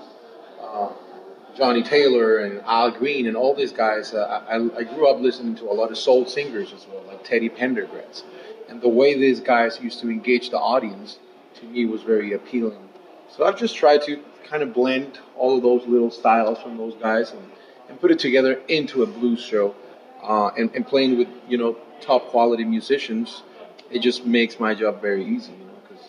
Johnnie 1.56 1.82
Taylor 1.82 2.38
and 2.38 2.60
Al 2.62 2.90
Green 2.90 3.26
and 3.26 3.36
all 3.36 3.54
these 3.54 3.72
guys. 3.72 4.12
Uh, 4.12 4.44
I, 4.48 4.56
I 4.56 4.84
grew 4.84 5.08
up 5.08 5.20
listening 5.20 5.54
to 5.56 5.64
a 5.64 5.72
lot 5.72 5.90
of 5.90 5.98
soul 5.98 6.26
singers 6.26 6.72
as 6.72 6.86
well, 6.86 7.02
like 7.06 7.24
Teddy 7.24 7.48
Pendergrass, 7.48 8.22
and 8.68 8.80
the 8.80 8.88
way 8.88 9.14
these 9.14 9.40
guys 9.40 9.78
used 9.80 10.00
to 10.00 10.10
engage 10.10 10.50
the 10.50 10.58
audience 10.58 11.18
to 11.60 11.66
me 11.66 11.86
was 11.86 12.02
very 12.02 12.32
appealing. 12.32 12.88
So 13.30 13.44
I've 13.44 13.58
just 13.58 13.76
tried 13.76 14.02
to 14.02 14.22
kind 14.44 14.62
of 14.62 14.72
blend 14.74 15.18
all 15.36 15.56
of 15.56 15.62
those 15.62 15.86
little 15.86 16.10
styles 16.10 16.58
from 16.60 16.76
those 16.76 16.94
guys 16.96 17.30
and, 17.30 17.42
and 17.88 18.00
put 18.00 18.10
it 18.10 18.18
together 18.18 18.60
into 18.68 19.02
a 19.02 19.06
blues 19.06 19.40
show. 19.40 19.74
Uh, 20.22 20.48
and, 20.56 20.74
and 20.74 20.86
playing 20.86 21.18
with 21.18 21.28
you 21.48 21.58
know 21.58 21.76
top 22.00 22.28
quality 22.28 22.64
musicians, 22.64 23.42
it 23.90 23.98
just 23.98 24.24
makes 24.24 24.58
my 24.58 24.74
job 24.74 25.02
very 25.02 25.22
easy. 25.22 25.52
You 25.52 25.58
know, 25.58 25.74
because 25.86 26.02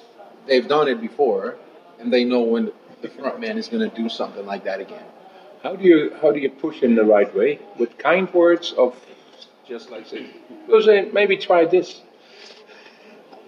they've 0.47 0.67
done 0.67 0.87
it 0.87 1.01
before, 1.01 1.57
and 1.99 2.13
they 2.13 2.23
know 2.23 2.41
when 2.41 2.71
the 3.01 3.09
front 3.09 3.41
man 3.41 3.57
is 3.57 3.67
going 3.67 3.89
to 3.89 3.93
do 3.95 4.07
something 4.07 4.45
like 4.45 4.63
that 4.63 4.79
again. 4.79 5.03
How 5.65 5.75
do 5.75 5.83
you 5.83 6.15
how 6.21 6.31
do 6.31 6.39
you 6.39 6.51
push 6.51 6.83
in 6.83 6.93
the 6.93 7.03
right 7.03 7.35
way 7.35 7.57
with 7.79 7.97
kind 7.97 8.31
words 8.31 8.71
of 8.73 8.93
just 9.67 9.89
like 9.89 10.05
say, 10.05 10.27
well, 10.67 10.79
say 10.83 11.09
maybe 11.11 11.37
try 11.37 11.65
this. 11.65 12.01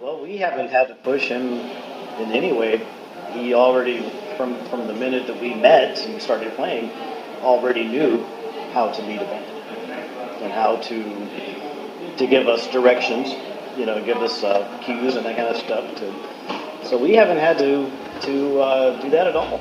Well, 0.00 0.20
we 0.20 0.38
haven't 0.38 0.70
had 0.70 0.88
to 0.88 0.96
push 0.96 1.28
him 1.28 1.44
in 1.44 2.32
any 2.32 2.52
way. 2.52 2.84
He 3.34 3.54
already, 3.54 4.00
from 4.36 4.56
from 4.64 4.88
the 4.88 4.94
minute 4.94 5.28
that 5.28 5.40
we 5.40 5.54
met 5.54 6.00
and 6.06 6.20
started 6.20 6.52
playing, 6.54 6.90
already 7.42 7.84
knew 7.86 8.24
how 8.72 8.90
to 8.90 9.02
lead 9.02 9.22
a 9.22 9.24
band 9.24 9.46
and 10.42 10.52
how 10.52 10.74
to 10.88 12.16
to 12.16 12.26
give 12.26 12.48
us 12.48 12.66
directions. 12.72 13.32
You 13.78 13.86
know, 13.86 14.04
give 14.04 14.16
us 14.16 14.42
uh, 14.42 14.66
cues 14.84 15.14
and 15.14 15.24
that 15.24 15.36
kind 15.36 15.54
of 15.54 15.56
stuff. 15.56 15.84
To, 15.98 16.88
so 16.88 16.98
we 16.98 17.14
haven't 17.14 17.38
had 17.38 17.58
to 17.58 17.88
to 18.22 18.60
uh, 18.60 19.02
do 19.02 19.10
that 19.10 19.28
at 19.28 19.36
all. 19.36 19.60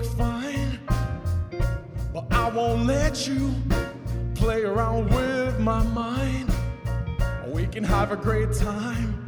Look 0.00 0.16
fine. 0.16 0.78
But 2.12 2.26
I 2.30 2.48
won't 2.50 2.86
let 2.86 3.26
you 3.26 3.54
play 4.34 4.62
around 4.62 5.10
with 5.10 5.58
my 5.58 5.82
mind. 5.82 6.50
We 7.46 7.66
can 7.66 7.84
have 7.84 8.12
a 8.12 8.16
great 8.16 8.52
time 8.52 9.24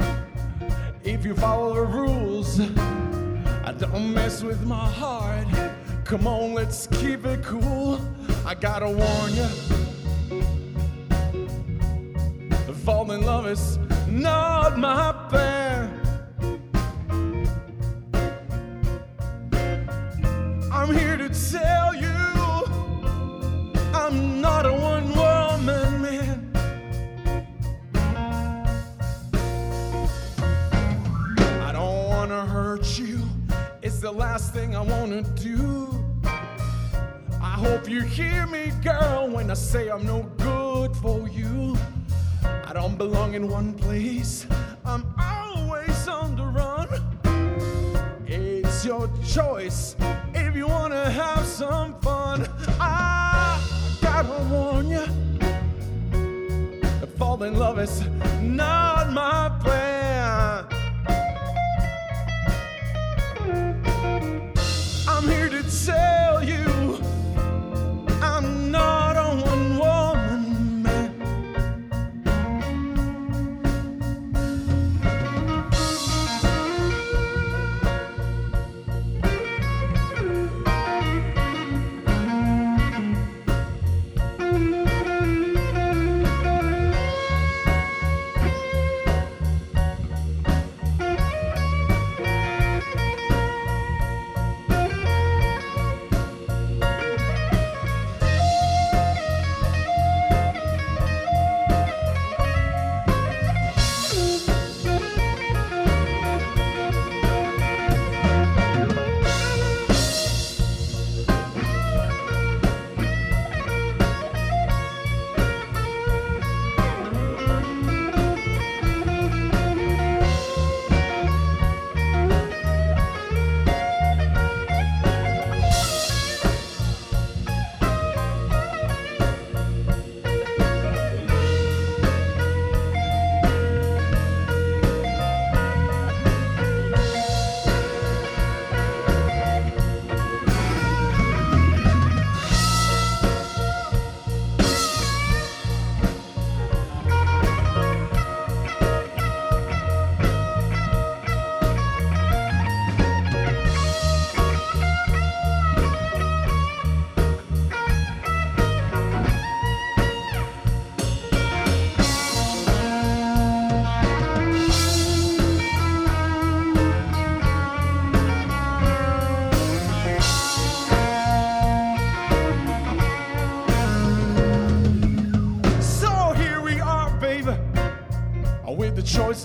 if 1.05 1.25
you 1.25 1.35
follow 1.35 1.75
the 1.75 1.83
rules. 1.83 2.61
I 3.65 3.73
don't 3.73 4.15
mess 4.15 4.43
with 4.43 4.65
my 4.67 4.89
heart. 4.89 5.47
Come 6.05 6.27
on, 6.27 6.55
let's 6.55 6.87
keep 6.87 7.25
it 7.27 7.43
cool. 7.43 8.01
I 8.47 8.55
gotta 8.55 8.89
warn 8.89 9.35
you. 9.35 9.49
falling 12.85 13.21
in 13.21 13.27
love 13.27 13.47
is 13.47 13.79
not 14.09 14.77
my 14.77 15.13
plan. 15.31 15.62
Hurt 32.83 32.99
you, 32.99 33.21
it's 33.81 34.01
the 34.01 34.11
last 34.11 34.53
thing 34.53 34.75
I 34.75 34.81
wanna 34.81 35.23
do. 35.23 35.88
I 37.40 37.55
hope 37.64 37.88
you 37.88 38.01
hear 38.01 38.47
me, 38.47 38.73
girl, 38.83 39.29
when 39.31 39.51
I 39.51 39.55
say 39.55 39.88
I'm 39.88 40.05
no 40.05 40.23
good 40.38 40.97
for 40.97 41.29
you. 41.29 41.77
I 42.45 42.73
don't 42.73 42.99
belong 42.99 43.35
in 43.35 43.49
one 43.49 43.75
place, 43.75 44.47
I'm 44.85 45.05
always 45.16 46.09
on 46.09 46.35
the 46.35 46.45
run. 46.45 46.88
It's 48.27 48.85
your 48.85 49.09
choice 49.25 49.95
if 50.35 50.57
you 50.57 50.66
wanna 50.66 51.09
have 51.09 51.45
some 51.47 52.01
fun. 52.01 52.49
I 52.81 53.61
gotta 54.01 54.42
warn 54.51 54.88
you, 54.88 55.07
fall 57.16 57.45
in 57.45 57.57
love 57.57 57.79
is 57.79 58.03
not 58.40 59.12
my 59.12 59.57
plan. 59.62 60.02
Tell 65.73 66.45
you 66.45 66.72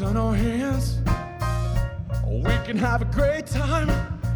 on 0.02 0.16
our 0.18 0.36
hands. 0.36 1.00
We 2.26 2.56
can 2.66 2.78
have 2.78 3.02
a 3.02 3.06
great 3.06 3.48
time 3.48 3.90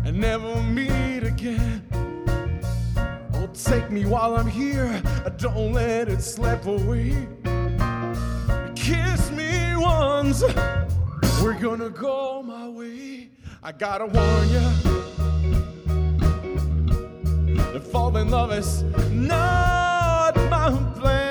and 0.06 0.20
never 0.20 0.56
meet 0.64 1.24
again. 1.24 1.84
Oh, 3.34 3.48
take 3.54 3.92
me 3.92 4.06
while 4.06 4.36
I'm 4.36 4.48
here, 4.48 5.02
I 5.26 5.30
don't 5.30 5.74
let 5.74 6.10
it 6.10 6.22
slip 6.22 6.66
away. 6.66 7.28
Kiss 8.76 9.30
me 9.32 9.76
once, 9.76 10.44
we're 11.44 11.60
gonna 11.60 11.90
go 11.90 12.42
my 12.42 12.68
way. 12.68 13.30
I 13.62 13.72
gotta 13.72 14.06
warn 14.06 14.50
you, 14.50 14.68
to 17.74 17.80
fall 17.80 18.16
in 18.18 18.30
love 18.30 18.52
is 18.52 18.84
not 19.12 20.36
my 20.50 20.70
plan. 21.00 21.31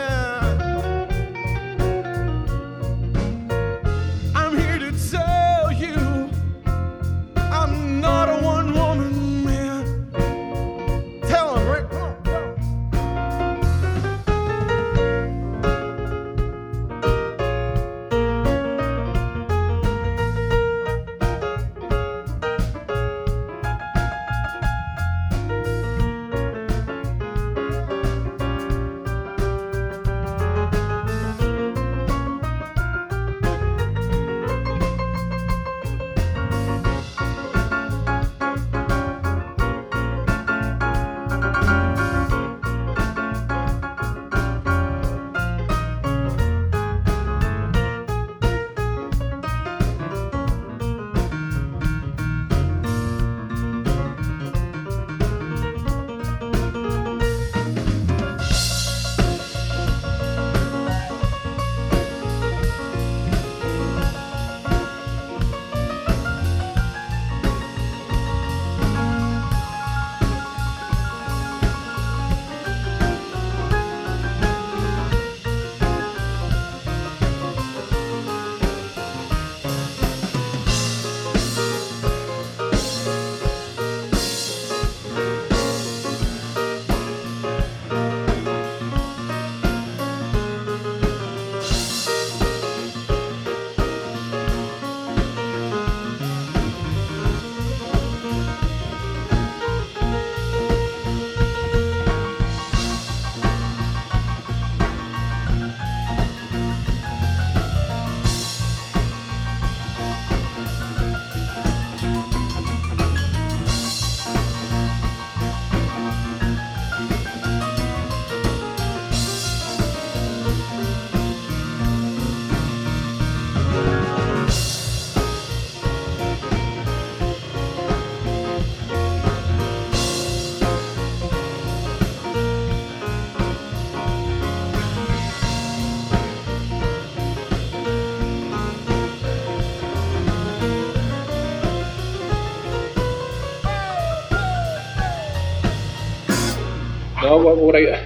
What, 147.41 147.57
what 147.57 147.75
I 147.75 147.97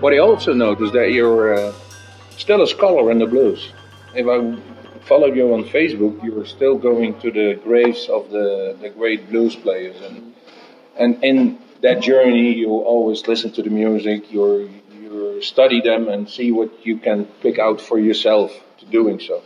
what 0.00 0.12
I 0.12 0.18
also 0.18 0.52
noticed 0.52 0.92
that 0.94 1.12
you're 1.12 1.54
uh, 1.54 1.72
still 2.36 2.62
a 2.62 2.66
scholar 2.66 3.12
in 3.12 3.18
the 3.20 3.26
blues. 3.26 3.72
If 4.12 4.26
I 4.26 4.38
follow 5.06 5.28
you 5.28 5.54
on 5.54 5.64
Facebook, 5.64 6.22
you're 6.24 6.44
still 6.46 6.76
going 6.76 7.20
to 7.20 7.30
the 7.30 7.60
graves 7.62 8.08
of 8.08 8.28
the, 8.30 8.76
the 8.80 8.90
great 8.90 9.30
blues 9.30 9.54
players, 9.54 9.94
and 10.00 10.34
and 10.98 11.22
in 11.22 11.58
that 11.82 12.00
journey, 12.00 12.54
you 12.54 12.70
always 12.70 13.28
listen 13.28 13.52
to 13.52 13.62
the 13.62 13.70
music. 13.70 14.32
You 14.32 14.68
you 15.00 15.42
study 15.42 15.80
them 15.80 16.08
and 16.08 16.28
see 16.28 16.50
what 16.50 16.84
you 16.84 16.98
can 16.98 17.26
pick 17.42 17.60
out 17.60 17.80
for 17.80 18.00
yourself 18.00 18.50
to 18.78 18.86
doing 18.86 19.20
so. 19.20 19.42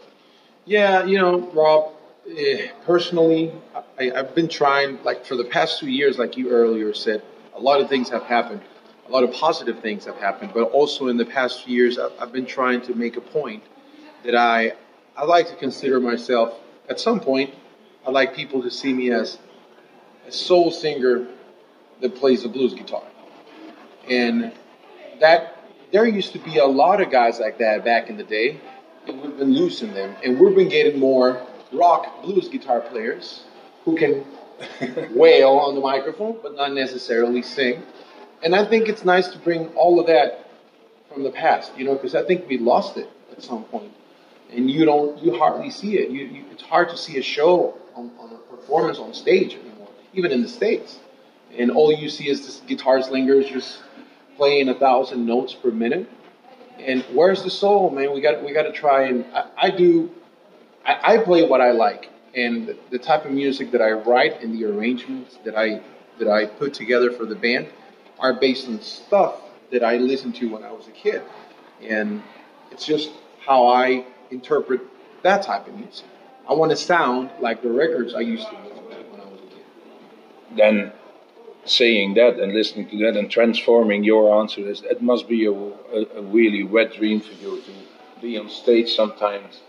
Yeah, 0.65 1.05
you 1.05 1.19
know, 1.19 1.51
Rob, 1.53 1.93
eh, 2.27 2.69
personally, 2.87 3.53
I, 3.99 4.13
I've 4.13 4.35
been 4.35 4.49
trying, 4.49 5.03
like, 5.05 5.27
for 5.27 5.37
the 5.37 5.45
past 5.45 5.81
two 5.81 5.89
years, 5.89 6.19
like 6.19 6.37
you 6.37 6.51
earlier 6.51 6.95
said, 6.95 7.23
a 7.55 7.61
lot 7.61 7.81
of 7.81 7.89
things 7.89 8.09
have 8.11 8.23
happened. 8.23 8.63
A 9.11 9.13
lot 9.13 9.25
of 9.25 9.33
positive 9.33 9.81
things 9.81 10.05
have 10.05 10.19
happened, 10.19 10.53
but 10.55 10.71
also 10.71 11.09
in 11.09 11.17
the 11.17 11.25
past 11.25 11.65
few 11.65 11.75
years, 11.75 11.99
I've, 11.99 12.13
I've 12.21 12.33
been 12.33 12.47
trying 12.47 12.81
to 12.83 12.95
make 12.95 13.17
a 13.17 13.21
point 13.21 13.65
that 14.23 14.37
I, 14.37 14.75
I 15.17 15.25
like 15.25 15.49
to 15.49 15.57
consider 15.57 15.99
myself, 15.99 16.55
at 16.89 17.01
some 17.01 17.19
point, 17.19 17.53
I 18.07 18.13
like 18.13 18.37
people 18.37 18.63
to 18.63 18.71
see 18.71 18.93
me 18.93 19.11
as 19.11 19.39
a 20.29 20.31
soul 20.31 20.71
singer 20.71 21.27
that 22.01 22.15
plays 22.15 22.45
the 22.45 22.49
blues 22.49 22.73
guitar. 22.73 23.03
And 24.09 24.53
that, 25.19 25.57
there 25.91 26.07
used 26.07 26.33
to 26.35 26.39
be 26.39 26.59
a 26.59 26.67
lot 26.67 27.01
of 27.01 27.11
guys 27.11 27.41
like 27.41 27.59
that 27.59 27.85
back 27.85 28.11
in 28.11 28.17
the 28.17 28.23
day, 28.23 28.61
and 29.09 29.21
we've 29.21 29.37
been 29.37 29.53
losing 29.53 29.93
them. 29.93 30.15
And 30.23 30.39
we've 30.39 30.55
been 30.55 30.69
getting 30.69 31.01
more 31.01 31.45
rock 31.73 32.23
blues 32.23 32.49
guitar 32.49 32.81
players 32.81 33.43
who 33.85 33.97
can 33.97 34.25
wail 35.17 35.51
on 35.51 35.75
the 35.75 35.81
microphone, 35.81 36.39
but 36.41 36.55
not 36.55 36.75
necessarily 36.75 37.43
sing. 37.43 37.83
And 38.43 38.55
I 38.55 38.65
think 38.65 38.89
it's 38.89 39.05
nice 39.05 39.29
to 39.29 39.39
bring 39.39 39.69
all 39.69 40.01
of 40.01 40.07
that 40.07 40.49
from 41.13 41.23
the 41.23 41.31
past, 41.31 41.73
you 41.77 41.85
know, 41.85 41.95
because 41.95 42.15
I 42.15 42.23
think 42.25 42.49
we 42.49 42.59
lost 42.59 42.97
it 42.97 43.09
at 43.33 43.43
some 43.43 43.65
point, 43.65 43.93
and 44.51 44.71
you 44.71 44.85
don't, 44.85 45.23
you 45.23 45.37
hardly 45.37 45.71
see 45.71 45.99
it. 45.99 46.11
You, 46.11 46.25
you 46.25 46.45
it's 46.51 46.63
hard 46.63 46.89
to 46.91 46.97
see 46.97 47.19
a 47.19 47.23
show 47.23 47.77
on, 47.95 48.11
on 48.19 48.33
a 48.33 48.57
performance 48.57 48.99
on 48.99 49.13
stage 49.13 49.55
anymore, 49.55 49.89
even 50.15 50.33
in 50.33 50.43
the 50.43 50.49
states. 50.49 50.99
And 51.59 51.71
all 51.71 51.93
you 51.93 52.09
see 52.09 52.29
is 52.29 52.47
this 52.47 52.63
guitar 52.67 53.03
slingers 53.03 53.49
just 53.49 53.83
playing 54.37 54.69
a 54.69 54.75
thousand 54.75 55.27
notes 55.27 55.53
per 55.53 55.71
minute. 55.71 56.09
And 56.79 57.03
where's 57.13 57.43
the 57.43 57.51
soul, 57.51 57.91
man? 57.91 58.15
We 58.15 58.21
got 58.21 58.43
we 58.43 58.53
got 58.53 58.63
to 58.63 58.73
try 58.73 59.05
and 59.05 59.27
I, 59.35 59.47
I 59.57 59.71
do. 59.71 60.11
I, 60.87 61.15
I 61.15 61.19
play 61.19 61.47
what 61.47 61.61
I 61.61 61.73
like, 61.73 62.09
and 62.35 62.69
the, 62.69 62.79
the 62.91 62.99
type 62.99 63.27
of 63.27 63.33
music 63.33 63.73
that 63.73 63.83
I 63.83 63.91
write 63.91 64.43
and 64.43 64.57
the 64.57 64.65
arrangements 64.65 65.37
that 65.45 65.57
I 65.57 65.83
that 66.19 66.29
I 66.29 66.47
put 66.47 66.73
together 66.73 67.11
for 67.11 67.27
the 67.27 67.35
band 67.35 67.69
are 68.21 68.35
based 68.35 68.69
on 68.69 68.81
stuff 68.81 69.41
that 69.71 69.83
I 69.83 69.97
listened 69.97 70.35
to 70.37 70.51
when 70.51 70.63
I 70.63 70.73
was 70.73 70.87
a 70.89 70.93
kid, 70.93 71.23
and 71.83 72.23
it's 72.71 72.87
just 72.87 73.11
how 73.47 73.67
I 73.67 74.05
interpret 74.31 74.81
that 75.23 75.43
type 75.43 75.67
of 75.67 75.75
music. 75.75 76.07
I 76.49 76.55
want 76.55 76.71
to 76.71 76.77
sound 76.77 77.31
like 77.41 77.63
the 77.63 77.71
records 77.71 78.15
I 78.15 78.21
used 78.21 78.49
to 78.49 78.57
listen 78.57 78.77
to 78.77 78.97
when 79.11 79.21
I 79.21 79.25
was 79.25 79.41
a 79.41 79.55
kid. 79.55 79.65
Then 80.57 80.93
saying 81.65 82.15
that 82.15 82.41
and 82.41 82.53
listening 82.53 82.89
to 82.89 82.99
that 82.99 83.17
and 83.17 83.31
transforming 83.31 84.03
your 84.03 84.41
answer 84.41 84.69
is 84.69 84.83
it 84.83 85.03
must 85.03 85.29
be 85.29 85.45
a, 85.45 85.53
a, 85.53 86.07
a 86.17 86.23
really 86.23 86.65
wet 86.65 86.95
dream 86.95 87.21
for 87.21 87.33
you 87.35 87.63
to 87.63 87.73
be 88.21 88.39
on 88.39 88.49
stage 88.49 88.91
sometimes 88.95 89.61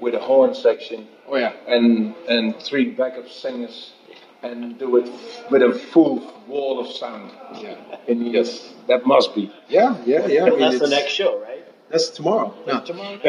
with 0.00 0.14
a 0.14 0.18
horn 0.20 0.54
section 0.54 1.08
Oh 1.26 1.36
yeah, 1.36 1.52
and 1.66 2.14
and 2.28 2.60
three 2.60 2.90
backup 2.90 3.28
singers 3.30 3.92
and 4.44 4.78
do 4.78 4.96
it 4.96 5.10
with 5.50 5.62
a 5.62 5.72
full 5.92 6.20
wall 6.46 6.80
of 6.80 6.86
sound. 6.92 7.30
yeah, 7.60 7.76
And 8.08 8.26
yes, 8.32 8.72
that 8.88 9.06
must 9.06 9.34
be. 9.34 9.50
yeah, 9.68 9.96
yeah, 10.04 10.26
yeah. 10.26 10.44
I 10.44 10.50
mean, 10.50 10.58
That's 10.60 10.78
the 10.80 10.88
next 10.88 11.12
show, 11.12 11.40
right? 11.42 11.64
That's 11.90 12.08
tomorrow. 12.10 12.54
No, 12.66 12.80
Tomorrow. 12.84 13.18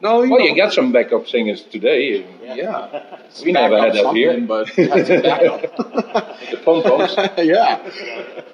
no. 0.00 0.22
You 0.22 0.30
Well, 0.30 0.40
know, 0.40 0.44
you 0.46 0.56
got 0.56 0.72
some 0.72 0.92
backup 0.92 1.26
singers 1.26 1.62
today. 1.62 2.26
Yeah, 2.42 3.02
We 3.44 3.52
never 3.52 3.78
had 3.78 3.94
that 3.94 4.12
here. 4.14 4.38
but 4.40 4.68
that's 4.76 5.10
a 5.10 5.20
backup. 5.22 5.62
The 6.50 6.58
pom-poms. 6.64 7.14
yeah. 7.38 7.78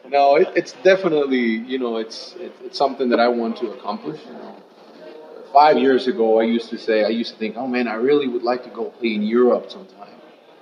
No, 0.08 0.36
it, 0.36 0.48
it's 0.54 0.72
definitely 0.84 1.44
you 1.72 1.78
know 1.78 1.96
it's 1.96 2.34
it, 2.38 2.52
it's 2.64 2.78
something 2.78 3.08
that 3.10 3.18
I 3.20 3.28
want 3.28 3.56
to 3.58 3.72
accomplish. 3.72 4.20
You 4.26 4.34
know, 4.34 4.54
five 5.52 5.78
years 5.78 6.06
ago, 6.06 6.38
I 6.38 6.44
used 6.44 6.68
to 6.70 6.78
say 6.78 7.04
I 7.04 7.08
used 7.08 7.32
to 7.32 7.38
think, 7.38 7.56
oh 7.56 7.66
man, 7.66 7.88
I 7.88 7.94
really 7.94 8.28
would 8.28 8.42
like 8.42 8.62
to 8.64 8.70
go 8.70 8.84
play 8.98 9.14
in 9.14 9.22
Europe 9.22 9.70
sometime. 9.70 10.15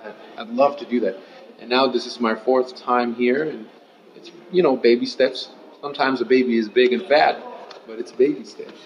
I'd, 0.05 0.13
I'd 0.37 0.49
love 0.49 0.77
to 0.77 0.85
do 0.85 0.99
that. 1.01 1.17
And 1.59 1.69
now 1.69 1.87
this 1.87 2.05
is 2.05 2.19
my 2.19 2.35
fourth 2.35 2.75
time 2.75 3.15
here, 3.15 3.43
and 3.43 3.67
it's 4.15 4.31
you 4.51 4.61
know 4.63 4.75
baby 4.75 5.05
steps. 5.05 5.49
Sometimes 5.81 6.21
a 6.21 6.25
baby 6.25 6.57
is 6.57 6.69
big 6.69 6.93
and 6.93 7.05
fat, 7.07 7.41
but 7.87 7.99
it's 7.99 8.11
baby 8.11 8.43
steps. 8.43 8.79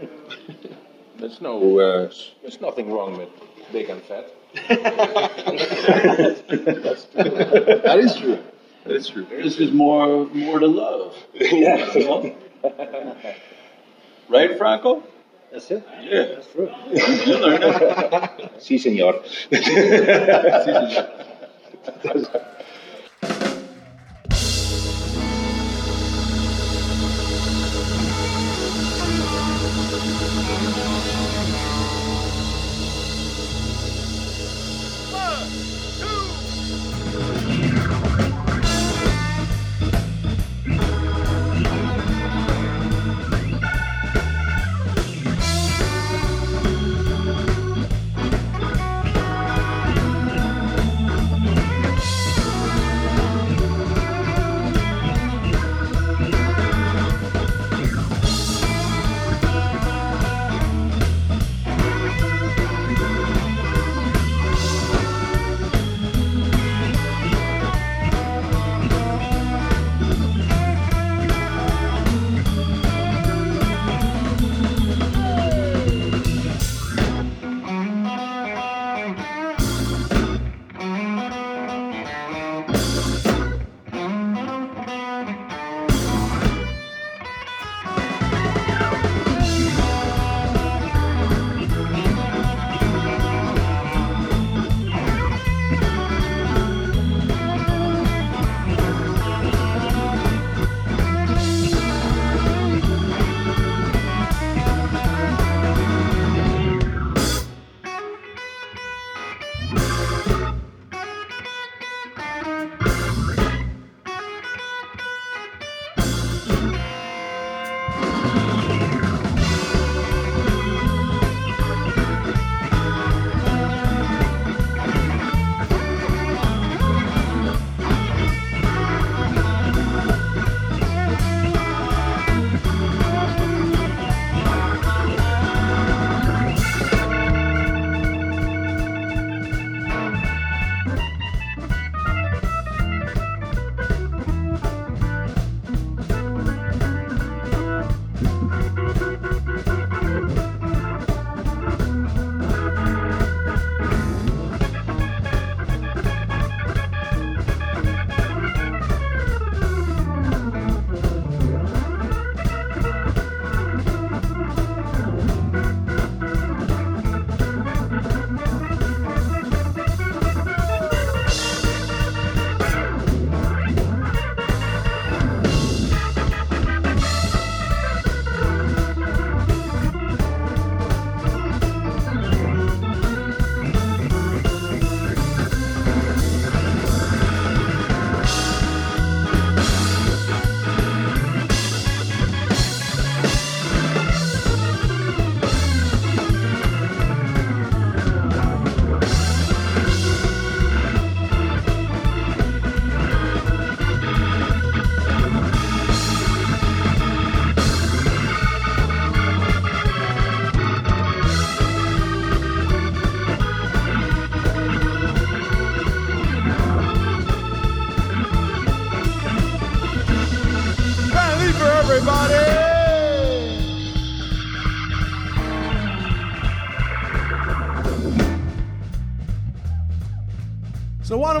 There's 1.18 1.40
no, 1.40 1.80
uh, 1.80 2.10
there's 2.42 2.60
nothing 2.60 2.92
wrong 2.92 3.18
with 3.18 3.28
big 3.72 3.90
and 3.90 4.00
fat. 4.04 4.30
that 4.54 4.78
is 7.98 8.16
true. 8.16 8.38
That 8.84 8.94
is 8.94 9.08
true. 9.08 9.26
This 9.28 9.58
is 9.58 9.72
more 9.72 10.26
more 10.26 10.60
to 10.60 10.66
love. 10.68 11.16
yeah. 11.34 11.90
right, 14.28 14.56
Franco? 14.56 15.02
That's 15.50 15.70
it. 15.70 15.82
Yeah. 16.02 16.24
That's 16.34 16.46
true. 16.52 16.70
You 17.26 17.38
learned 17.38 17.64
it. 17.64 18.62
Si, 18.62 18.78
senor. 18.78 19.22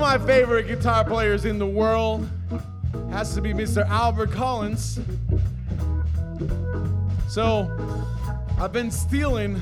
my 0.08 0.16
favorite 0.16 0.66
guitar 0.66 1.04
players 1.04 1.44
in 1.44 1.58
the 1.58 1.66
world 1.66 2.26
has 3.10 3.34
to 3.34 3.42
be 3.42 3.52
Mr. 3.52 3.86
Albert 3.90 4.30
Collins. 4.30 4.98
So 7.28 7.70
I've 8.58 8.72
been 8.72 8.90
stealing 8.90 9.60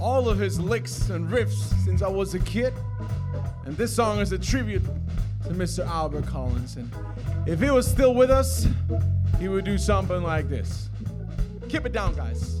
all 0.00 0.28
of 0.28 0.40
his 0.40 0.58
licks 0.58 1.08
and 1.10 1.28
riffs 1.28 1.72
since 1.84 2.02
I 2.02 2.08
was 2.08 2.34
a 2.34 2.40
kid. 2.40 2.74
And 3.64 3.76
this 3.76 3.94
song 3.94 4.18
is 4.18 4.32
a 4.32 4.38
tribute 4.40 4.82
to 5.44 5.50
Mr. 5.50 5.86
Albert 5.86 6.26
Collins. 6.26 6.74
And 6.74 6.92
if 7.46 7.60
he 7.60 7.70
was 7.70 7.88
still 7.88 8.12
with 8.12 8.28
us, 8.28 8.66
he 9.38 9.46
would 9.46 9.64
do 9.64 9.78
something 9.78 10.24
like 10.24 10.48
this. 10.48 10.88
Keep 11.68 11.86
it 11.86 11.92
down, 11.92 12.16
guys. 12.16 12.60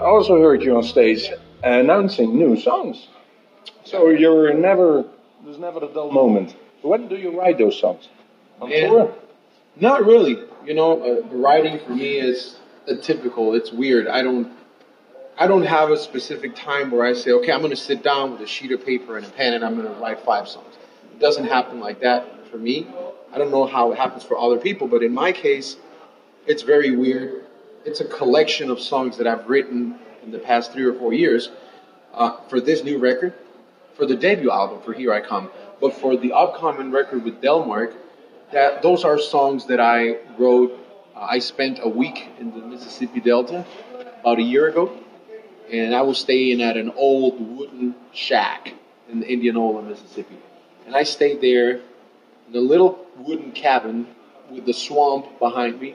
Also 0.00 0.40
heard 0.40 0.62
you 0.62 0.76
on 0.76 0.82
stage 0.82 1.30
announcing 1.62 2.36
new 2.36 2.56
songs. 2.56 3.08
So 3.84 4.08
you're 4.10 4.54
never 4.54 5.04
there's 5.44 5.58
never 5.58 5.84
a 5.84 5.88
dull 5.88 6.10
moment. 6.10 6.54
When 6.82 7.08
do 7.08 7.16
you 7.16 7.38
write 7.38 7.58
those 7.58 7.78
songs? 7.78 8.08
On 8.60 8.70
Yeah. 8.70 8.88
tour? 8.88 9.14
Not 9.76 10.04
really. 10.04 10.38
You 10.66 10.74
know, 10.74 11.00
uh, 11.02 11.22
writing 11.36 11.78
for 11.78 11.92
me 11.92 12.18
is 12.18 12.56
atypical. 12.86 13.56
It's 13.56 13.72
weird. 13.72 14.06
I 14.06 14.22
don't. 14.22 14.48
I 15.38 15.46
don't 15.46 15.62
have 15.62 15.90
a 15.90 15.96
specific 15.96 16.54
time 16.54 16.90
where 16.90 17.02
I 17.02 17.14
say, 17.14 17.30
okay, 17.30 17.50
I'm 17.50 17.60
going 17.60 17.70
to 17.70 17.76
sit 17.76 18.02
down 18.02 18.32
with 18.32 18.42
a 18.42 18.46
sheet 18.46 18.72
of 18.72 18.84
paper 18.84 19.16
and 19.16 19.24
a 19.24 19.30
pen 19.30 19.54
and 19.54 19.64
I'm 19.64 19.74
going 19.74 19.86
to 19.86 19.98
write 19.98 20.20
five 20.20 20.46
songs. 20.46 20.74
It 21.14 21.18
doesn't 21.18 21.46
happen 21.46 21.80
like 21.80 22.00
that 22.00 22.46
for 22.50 22.58
me. 22.58 22.86
I 23.32 23.38
don't 23.38 23.50
know 23.50 23.64
how 23.64 23.90
it 23.90 23.96
happens 23.96 24.22
for 24.22 24.36
other 24.38 24.58
people, 24.58 24.86
but 24.86 25.02
in 25.02 25.14
my 25.14 25.32
case, 25.32 25.76
it's 26.46 26.60
very 26.60 26.90
weird. 26.90 27.46
It's 27.82 28.00
a 28.00 28.04
collection 28.04 28.70
of 28.70 28.78
songs 28.78 29.16
that 29.16 29.26
I've 29.26 29.48
written 29.48 29.98
in 30.22 30.30
the 30.30 30.38
past 30.38 30.72
three 30.72 30.84
or 30.84 30.92
four 30.92 31.14
years 31.14 31.50
uh, 32.12 32.36
for 32.48 32.60
this 32.60 32.84
new 32.84 32.98
record, 32.98 33.32
for 33.94 34.04
the 34.04 34.14
debut 34.14 34.50
album, 34.50 34.82
for 34.82 34.92
Here 34.92 35.14
I 35.14 35.22
Come, 35.22 35.50
but 35.80 35.94
for 35.94 36.14
the 36.14 36.34
upcoming 36.34 36.90
record 36.90 37.24
with 37.24 37.40
Delmark, 37.40 37.94
that 38.52 38.82
those 38.82 39.02
are 39.02 39.18
songs 39.18 39.66
that 39.68 39.80
I 39.80 40.18
wrote. 40.36 40.78
Uh, 41.16 41.20
I 41.20 41.38
spent 41.38 41.80
a 41.82 41.88
week 41.88 42.28
in 42.38 42.50
the 42.50 42.58
Mississippi 42.58 43.18
Delta 43.18 43.64
about 44.20 44.38
a 44.38 44.42
year 44.42 44.68
ago, 44.68 44.92
and 45.72 45.94
I 45.94 46.02
was 46.02 46.18
staying 46.18 46.60
at 46.60 46.76
an 46.76 46.92
old 46.96 47.40
wooden 47.56 47.94
shack 48.12 48.74
in 49.08 49.22
Indianola, 49.22 49.82
Mississippi. 49.82 50.36
And 50.84 50.94
I 50.94 51.04
stayed 51.04 51.40
there 51.40 51.80
in 52.46 52.56
a 52.56 52.60
little 52.60 53.06
wooden 53.16 53.52
cabin 53.52 54.06
with 54.50 54.66
the 54.66 54.74
swamp 54.74 55.38
behind 55.38 55.80
me, 55.80 55.94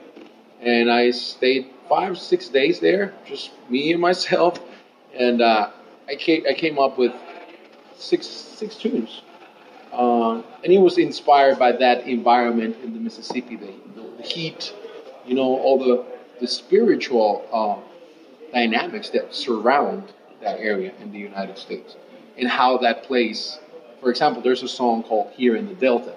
and 0.60 0.90
I 0.90 1.12
stayed 1.12 1.70
five, 1.88 2.18
six 2.18 2.48
days 2.48 2.80
there, 2.80 3.14
just 3.26 3.50
me 3.68 3.92
and 3.92 4.00
myself. 4.00 4.58
and 5.14 5.40
uh, 5.42 5.70
I 6.08 6.14
came 6.16 6.44
I 6.48 6.54
came 6.54 6.78
up 6.78 6.98
with 6.98 7.12
six 7.96 8.26
six 8.26 8.76
tunes, 8.76 9.22
uh, 9.92 10.42
and 10.62 10.72
it 10.72 10.78
was 10.78 10.98
inspired 10.98 11.58
by 11.58 11.72
that 11.72 12.06
environment 12.06 12.76
in 12.82 12.92
the 12.92 13.00
Mississippi, 13.00 13.56
the, 13.56 13.72
the 14.18 14.22
heat, 14.22 14.74
you 15.26 15.34
know, 15.34 15.42
all 15.42 15.78
the 15.78 16.04
the 16.40 16.46
spiritual 16.46 17.44
uh, 17.52 17.76
dynamics 18.52 19.10
that 19.10 19.34
surround 19.34 20.12
that 20.40 20.58
area 20.60 20.92
in 21.00 21.10
the 21.12 21.18
United 21.18 21.58
States, 21.58 21.96
and 22.38 22.48
how 22.48 22.78
that 22.78 23.02
place. 23.04 23.58
For 24.00 24.10
example, 24.10 24.42
there's 24.42 24.62
a 24.62 24.68
song 24.68 25.02
called 25.02 25.32
"Here 25.32 25.56
in 25.56 25.66
the 25.66 25.74
Delta." 25.74 26.14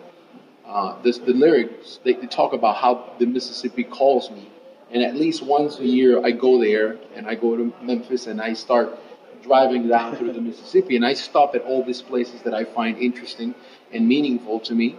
Uh, 0.65 1.01
this, 1.01 1.17
the 1.17 1.33
lyrics 1.33 1.99
they, 2.03 2.13
they 2.13 2.27
talk 2.27 2.53
about 2.53 2.75
how 2.75 3.13
the 3.17 3.25
Mississippi 3.25 3.83
calls 3.83 4.29
me, 4.29 4.51
and 4.91 5.03
at 5.03 5.15
least 5.15 5.43
once 5.43 5.79
a 5.79 5.85
year 5.85 6.23
I 6.25 6.31
go 6.31 6.59
there 6.59 6.97
and 7.15 7.27
I 7.27 7.35
go 7.35 7.55
to 7.55 7.73
Memphis 7.81 8.27
and 8.27 8.41
I 8.41 8.53
start 8.53 8.97
driving 9.43 9.87
down 9.87 10.15
through 10.15 10.33
the 10.33 10.41
Mississippi 10.41 10.95
and 10.95 11.05
I 11.05 11.13
stop 11.13 11.55
at 11.55 11.61
all 11.61 11.83
these 11.83 12.01
places 12.01 12.41
that 12.41 12.53
I 12.53 12.65
find 12.65 12.97
interesting 12.97 13.55
and 13.91 14.07
meaningful 14.07 14.59
to 14.61 14.75
me, 14.75 14.95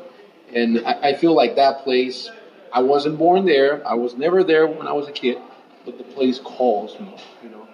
and 0.54 0.80
I, 0.86 1.10
I 1.10 1.14
feel 1.14 1.34
like 1.34 1.56
that 1.56 1.84
place. 1.84 2.30
I 2.72 2.82
wasn't 2.82 3.18
born 3.18 3.46
there. 3.46 3.86
I 3.86 3.94
was 3.94 4.16
never 4.16 4.44
there 4.44 4.66
when 4.66 4.86
I 4.86 4.92
was 4.92 5.08
a 5.08 5.12
kid, 5.12 5.38
but 5.84 5.98
the 5.98 6.04
place 6.04 6.38
calls 6.38 6.98
me, 7.00 7.14
you 7.42 7.50
know, 7.50 7.66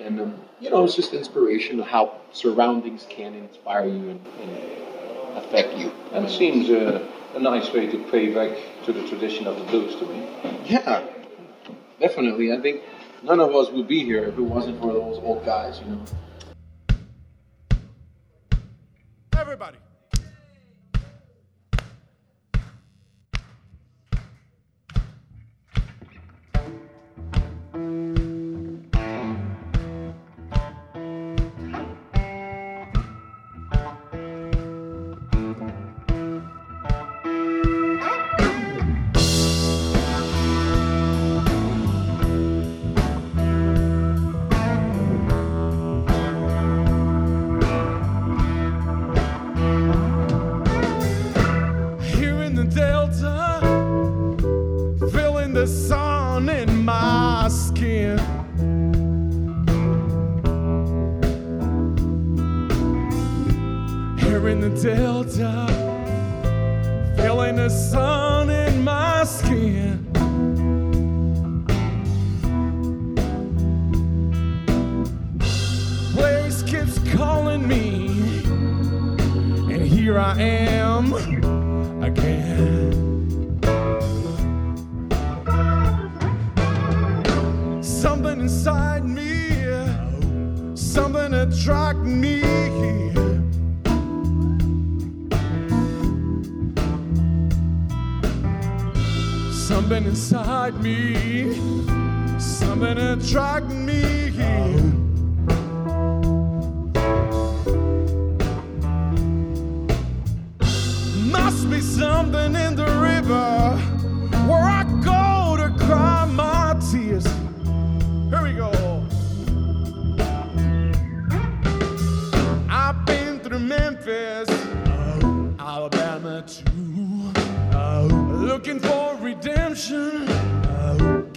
and 0.00 0.20
um, 0.20 0.40
you 0.60 0.70
know 0.70 0.84
it's 0.84 0.96
just 0.96 1.12
inspiration 1.12 1.80
of 1.80 1.86
how 1.86 2.20
surroundings 2.32 3.06
can 3.10 3.34
inspire 3.34 3.86
you 3.86 4.10
and, 4.10 4.26
and 4.40 5.36
affect 5.36 5.76
you. 5.76 5.92
And 6.12 6.26
it 6.26 6.30
seems 6.30 6.70
uh, 6.70 7.06
a 7.34 7.38
nice 7.38 7.72
way 7.72 7.86
to 7.86 7.98
pay 8.10 8.32
back 8.32 8.56
to 8.84 8.92
the 8.92 9.06
tradition 9.06 9.46
of 9.46 9.58
the 9.58 9.64
blues 9.64 9.94
to 9.96 10.06
me. 10.06 10.26
Yeah, 10.64 11.06
definitely. 12.00 12.52
I 12.52 12.60
think 12.60 12.82
none 13.22 13.40
of 13.40 13.54
us 13.54 13.70
would 13.70 13.88
be 13.88 14.04
here 14.04 14.24
if 14.24 14.38
it 14.38 14.42
wasn't 14.42 14.80
for 14.80 14.92
those 14.92 15.18
old 15.18 15.44
guys, 15.44 15.80
you 15.80 15.86
know. 15.86 16.04
Everybody. 19.36 19.78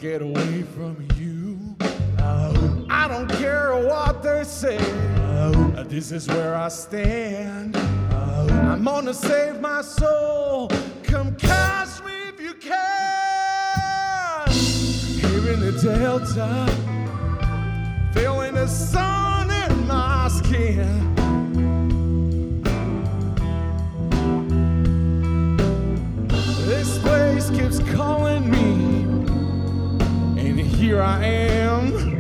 Get 0.02 0.24
away 0.24 0.64
from 0.64 0.97
you. 1.16 1.76
I 2.89 3.08
don't 3.08 3.30
care 3.34 3.76
what 3.86 4.24
they 4.24 4.43
say. 4.43 4.80
This 5.88 6.12
is 6.12 6.28
where 6.28 6.56
I 6.56 6.70
stand. 6.70 7.78
I'm 7.78 8.84
gonna 8.84 9.14
save 9.14 9.62
my 9.62 9.84
soul. 9.84 10.72
Come 11.04 11.36
catch 11.36 12.04
me 12.04 12.14
if 12.30 12.41
you 12.41 12.56
can. 12.56 12.72
Here 14.49 15.54
in 15.54 15.60
the 15.60 15.72
Delta, 15.80 16.66
feeling 18.12 18.56
the 18.56 18.66
sun 18.66 19.52
in 19.52 19.86
my 19.86 20.30
skin. 20.30 21.14
This 26.66 26.97
place 26.99 27.52
keeps 27.52 27.80
calling 27.93 28.49
me, 28.49 28.81
here 30.92 31.02
I 31.02 31.24
am 31.24 32.11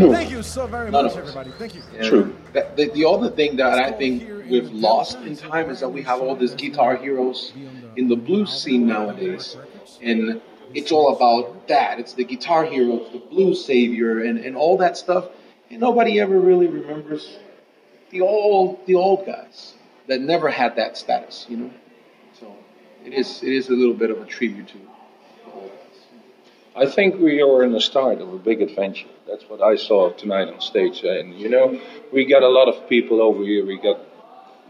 Thank 0.00 0.30
you 0.30 0.42
so 0.42 0.66
very 0.66 0.90
much, 0.90 1.16
everybody. 1.16 1.50
Thank 1.52 1.74
you. 1.74 1.82
Yeah. 1.94 2.08
True. 2.08 2.36
That, 2.52 2.76
the, 2.76 2.90
the 2.90 3.04
other 3.04 3.30
thing 3.30 3.56
that 3.56 3.78
I 3.78 3.92
think 3.92 4.28
we've 4.48 4.70
lost 4.70 5.18
in 5.18 5.36
time 5.36 5.70
is 5.70 5.80
that 5.80 5.88
we 5.88 6.02
have 6.02 6.20
all 6.20 6.36
these 6.36 6.54
guitar 6.54 6.96
heroes 6.96 7.52
in 7.96 8.08
the 8.08 8.16
blues 8.16 8.52
scene 8.52 8.86
nowadays. 8.86 9.56
And 10.02 10.40
it's 10.74 10.92
all 10.92 11.14
about 11.14 11.68
that. 11.68 11.98
It's 11.98 12.14
the 12.14 12.24
guitar 12.24 12.64
hero, 12.64 13.00
it's 13.02 13.12
the 13.12 13.18
blues 13.18 13.64
savior, 13.64 14.24
and, 14.24 14.38
and 14.38 14.56
all 14.56 14.76
that 14.78 14.96
stuff. 14.96 15.26
And 15.70 15.80
nobody 15.80 16.20
ever 16.20 16.38
really 16.38 16.66
remembers 16.66 17.38
the 18.10 18.20
old 18.20 18.86
the 18.86 18.94
old 18.94 19.26
guys 19.26 19.74
that 20.06 20.20
never 20.20 20.48
had 20.48 20.76
that 20.76 20.96
status, 20.96 21.46
you 21.48 21.56
know. 21.56 21.70
So 22.38 22.54
it 23.04 23.12
is 23.12 23.42
it 23.42 23.52
is 23.52 23.68
a 23.68 23.72
little 23.72 23.94
bit 23.94 24.10
of 24.10 24.20
a 24.20 24.26
tribute 24.26 24.68
to 24.68 24.74
the 24.74 24.84
old 24.84 24.88
guys. 24.88 24.95
I 26.78 26.84
think 26.84 27.18
we 27.18 27.40
are 27.40 27.62
in 27.62 27.72
the 27.72 27.80
start 27.80 28.20
of 28.20 28.32
a 28.34 28.36
big 28.36 28.60
adventure. 28.60 29.08
That's 29.26 29.44
what 29.44 29.62
I 29.62 29.76
saw 29.76 30.12
tonight 30.12 30.48
on 30.48 30.60
stage. 30.60 31.02
And 31.04 31.34
you 31.34 31.48
know, 31.48 31.80
we 32.12 32.26
got 32.26 32.42
a 32.42 32.48
lot 32.48 32.68
of 32.68 32.86
people 32.86 33.22
over 33.22 33.42
here. 33.42 33.64
We 33.64 33.78
got 33.78 33.98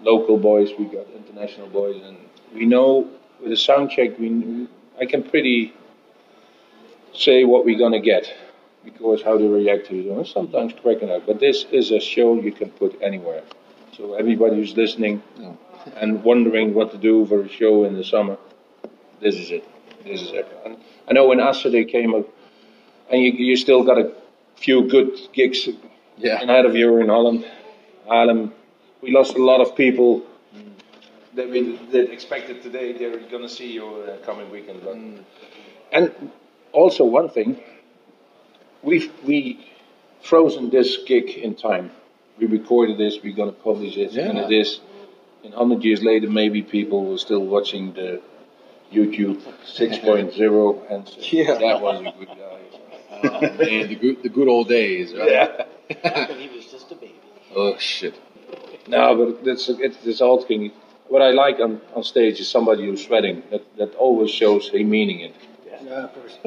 local 0.02 0.38
boys, 0.38 0.70
we 0.78 0.84
got 0.84 1.06
international 1.10 1.66
boys, 1.68 2.00
and 2.04 2.16
we 2.54 2.64
know 2.64 3.10
with 3.42 3.50
a 3.50 3.56
sound 3.56 3.90
check, 3.90 4.18
we 4.20 4.68
I 5.00 5.06
can 5.06 5.24
pretty 5.24 5.74
say 7.12 7.44
what 7.44 7.64
we're 7.64 7.78
gonna 7.78 8.00
get 8.00 8.32
because 8.84 9.22
how 9.22 9.36
to 9.36 9.48
react 9.48 9.88
to 9.88 10.20
it. 10.20 10.26
Sometimes 10.28 10.74
cracking 10.80 11.10
up, 11.10 11.26
but 11.26 11.40
this 11.40 11.64
is 11.72 11.90
a 11.90 11.98
show 11.98 12.40
you 12.40 12.52
can 12.52 12.70
put 12.70 12.96
anywhere. 13.02 13.42
So 13.96 14.14
everybody 14.14 14.56
who's 14.56 14.76
listening 14.76 15.24
and 15.96 16.22
wondering 16.22 16.72
what 16.72 16.92
to 16.92 16.98
do 16.98 17.26
for 17.26 17.42
a 17.42 17.48
show 17.48 17.82
in 17.84 17.96
the 17.96 18.04
summer, 18.04 18.36
this 19.20 19.34
is 19.34 19.50
it. 19.50 19.64
This 20.06 20.22
is 20.22 20.30
it. 20.32 20.46
And 20.64 20.76
I 21.08 21.12
know 21.12 21.26
when 21.26 21.40
Aster 21.40 21.84
came 21.84 22.14
up, 22.14 22.26
and 23.10 23.20
you, 23.22 23.32
you 23.32 23.56
still 23.56 23.82
got 23.84 23.98
a 23.98 24.12
few 24.56 24.88
good 24.88 25.18
gigs 25.32 25.68
yeah. 26.16 26.40
ahead 26.42 26.64
of 26.64 26.74
you 26.74 26.98
in 26.98 27.08
Holland. 27.08 27.44
Haarlem, 28.08 28.52
we 29.02 29.12
lost 29.12 29.34
a 29.34 29.42
lot 29.42 29.60
of 29.60 29.76
people 29.76 30.22
that 31.34 31.50
we 31.50 31.76
that 31.92 32.10
expected 32.10 32.62
today. 32.62 32.92
They're 32.92 33.18
going 33.18 33.42
to 33.42 33.48
see 33.48 33.72
you 33.72 33.86
uh, 33.86 34.24
coming 34.24 34.50
weekend. 34.50 34.82
But, 34.84 34.96
mm. 34.96 35.22
And 35.92 36.30
also 36.72 37.04
one 37.04 37.28
thing, 37.28 37.60
we've 38.82 39.12
we 39.24 39.70
frozen 40.22 40.70
this 40.70 40.98
gig 41.06 41.30
in 41.30 41.54
time. 41.54 41.90
We 42.38 42.46
recorded 42.46 42.98
this. 42.98 43.18
We're 43.22 43.36
going 43.36 43.52
to 43.54 43.60
publish 43.60 43.96
it, 43.96 44.12
yeah. 44.12 44.28
and 44.28 44.38
it 44.38 44.52
is. 44.52 44.80
In 45.42 45.52
hundred 45.52 45.84
years 45.84 46.02
later, 46.02 46.28
maybe 46.28 46.62
people 46.62 47.04
will 47.04 47.18
still 47.18 47.44
watching 47.44 47.92
the 47.92 48.20
YouTube 48.92 49.42
6.0 49.64 50.90
and 50.90 51.08
say, 51.08 51.14
yeah. 51.30 51.54
that 51.54 51.80
was 51.80 52.00
a 52.00 52.18
good 52.18 52.28
guy. 52.28 52.60
oh, 53.24 53.40
man, 53.40 53.88
the 53.88 53.94
good, 53.94 54.22
the 54.22 54.28
good 54.28 54.48
old 54.48 54.68
days, 54.68 55.14
right? 55.14 55.30
Yeah. 55.30 55.64
he 56.34 56.48
was 56.54 56.66
just 56.66 56.90
a 56.92 56.94
baby. 56.94 57.14
Oh 57.54 57.76
shit. 57.78 58.14
No, 58.88 59.16
but 59.16 59.48
it's 59.48 59.68
it's 59.68 59.96
this 59.98 60.20
old 60.20 60.46
thing. 60.46 60.72
What 61.08 61.22
I 61.22 61.30
like 61.30 61.58
on, 61.60 61.80
on 61.94 62.02
stage 62.04 62.40
is 62.40 62.48
somebody 62.48 62.86
who's 62.86 63.04
sweating. 63.04 63.42
That 63.50 63.64
that 63.78 63.94
always 63.94 64.30
shows 64.30 64.70
a 64.74 64.82
meaning 64.84 65.20
it. 65.20 65.34
Yeah, 65.66 66.04
of 66.04 66.14
course. 66.14 66.38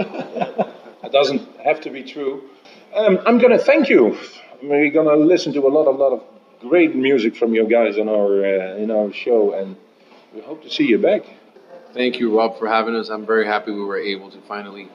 it 1.04 1.12
doesn't 1.12 1.42
have 1.62 1.82
to 1.82 1.90
be 1.90 2.04
true. 2.04 2.50
Um, 2.94 3.20
I'm 3.26 3.38
going 3.38 3.52
to 3.52 3.64
thank 3.64 3.90
you. 3.90 4.18
We're 4.62 4.92
going 4.92 5.08
to 5.08 5.16
listen 5.16 5.54
to 5.54 5.68
a 5.68 5.70
lot, 5.70 5.88
of 5.88 5.98
lot 5.98 6.14
of 6.14 6.24
great 6.60 6.96
music 6.96 7.36
from 7.36 7.54
you 7.54 7.68
guys 7.68 7.98
on 7.98 8.10
our 8.10 8.44
uh, 8.44 8.76
in 8.76 8.92
our 8.92 9.12
show, 9.14 9.54
and 9.54 9.76
we 10.34 10.42
hope 10.42 10.64
to 10.64 10.70
see 10.70 10.86
you 10.86 10.98
back. 10.98 11.24
Thank 11.94 12.20
you, 12.20 12.38
Rob, 12.38 12.60
for 12.60 12.68
having 12.68 12.96
us. 12.96 13.10
I'm 13.10 13.26
very 13.26 13.46
happy 13.46 13.72
we 13.72 13.84
were 13.84 13.98
able 13.98 14.30
to 14.32 14.40
finally 14.42 14.90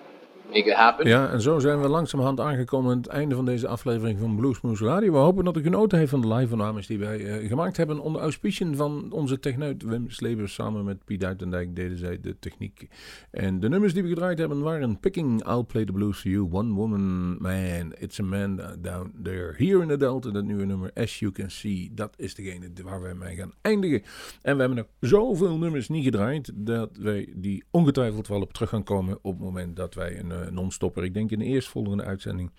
Ja, 1.02 1.30
en 1.30 1.40
zo 1.40 1.58
zijn 1.58 1.80
we 1.80 1.88
langzamerhand 1.88 2.40
aangekomen 2.40 2.90
aan 2.90 2.96
het 2.96 3.06
einde 3.06 3.34
van 3.34 3.44
deze 3.44 3.68
aflevering 3.68 4.18
van 4.18 4.36
Bluesmoes 4.36 4.80
Radio. 4.80 5.12
We 5.12 5.18
hopen 5.18 5.44
dat 5.44 5.56
u 5.56 5.62
genoten 5.62 5.98
heeft 5.98 6.10
van 6.10 6.20
de 6.20 6.34
live-opnames 6.34 6.86
die 6.86 6.98
wij 6.98 7.20
uh, 7.20 7.48
gemaakt 7.48 7.76
hebben 7.76 7.98
onder 7.98 8.20
auspiciën 8.20 8.76
van 8.76 9.12
onze 9.12 9.40
techneut 9.40 9.82
Wim 9.82 10.10
Slebers. 10.10 10.54
Samen 10.54 10.84
met 10.84 11.04
Piet 11.04 11.24
Uitendijk 11.24 11.76
deden 11.76 11.98
zij 11.98 12.20
de 12.20 12.38
techniek. 12.38 12.88
En 13.30 13.60
de 13.60 13.68
nummers 13.68 13.92
die 13.94 14.02
we 14.02 14.08
gedraaid 14.08 14.38
hebben 14.38 14.60
waren 14.60 15.00
Picking, 15.00 15.46
I'll 15.48 15.64
Play 15.64 15.84
the 15.84 15.92
Blues 15.92 16.18
for 16.20 16.30
You, 16.30 16.48
One 16.52 16.74
Woman 16.74 17.36
Man, 17.42 17.92
It's 17.98 18.20
a 18.20 18.22
Man 18.22 18.60
Down 18.80 19.12
There, 19.22 19.54
Here 19.56 19.82
in 19.82 19.88
the 19.88 19.96
Delta, 19.96 20.30
dat 20.30 20.44
nieuwe 20.44 20.64
nummer 20.64 20.90
As 20.94 21.18
You 21.18 21.32
Can 21.32 21.50
See. 21.50 21.90
Dat 21.94 22.14
is 22.16 22.34
degene 22.34 22.70
waar 22.82 23.00
wij 23.02 23.14
mee 23.14 23.36
gaan 23.36 23.52
eindigen. 23.60 24.02
En 24.42 24.54
we 24.54 24.60
hebben 24.60 24.76
nog 24.76 24.86
zoveel 25.00 25.58
nummers 25.58 25.88
niet 25.88 26.04
gedraaid 26.04 26.50
dat 26.54 26.96
wij 26.96 27.32
die 27.36 27.64
ongetwijfeld 27.70 28.28
wel 28.28 28.40
op 28.40 28.52
terug 28.52 28.68
gaan 28.68 28.84
komen 28.84 29.18
op 29.22 29.32
het 29.32 29.42
moment 29.42 29.76
dat 29.76 29.94
wij 29.94 30.18
een 30.18 30.32
non-stopper. 30.50 31.04
Ik 31.04 31.14
denk 31.14 31.30
in 31.30 31.38
de 31.38 31.44
eerstvolgende 31.44 32.04
uitzending 32.04 32.50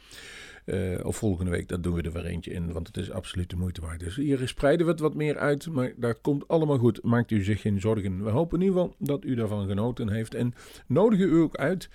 uh, 0.65 1.05
of 1.05 1.17
volgende 1.17 1.51
week, 1.51 1.67
dat 1.67 1.83
doen 1.83 1.93
we 1.93 2.01
er 2.01 2.11
weer 2.11 2.25
eentje 2.25 2.51
in, 2.51 2.71
want 2.71 2.87
het 2.87 2.97
is 2.97 3.11
absoluut 3.11 3.49
de 3.49 3.55
moeite 3.55 3.81
waard. 3.81 3.99
Dus 3.99 4.15
hier 4.15 4.47
spreiden 4.47 4.85
we 4.85 4.91
het 4.91 5.01
wat 5.01 5.13
meer 5.13 5.37
uit, 5.37 5.67
maar 5.69 5.93
dat 5.97 6.21
komt 6.21 6.47
allemaal 6.47 6.77
goed. 6.77 7.03
Maakt 7.03 7.31
u 7.31 7.43
zich 7.43 7.61
geen 7.61 7.81
zorgen. 7.81 8.23
We 8.23 8.29
hopen 8.29 8.59
in 8.59 8.65
ieder 8.65 8.81
geval 8.81 8.95
dat 8.99 9.23
u 9.23 9.35
daarvan 9.35 9.67
genoten 9.67 10.09
heeft 10.09 10.33
en 10.33 10.53
nodigen 10.87 11.27
u 11.27 11.37
ook 11.37 11.55
uit 11.55 11.89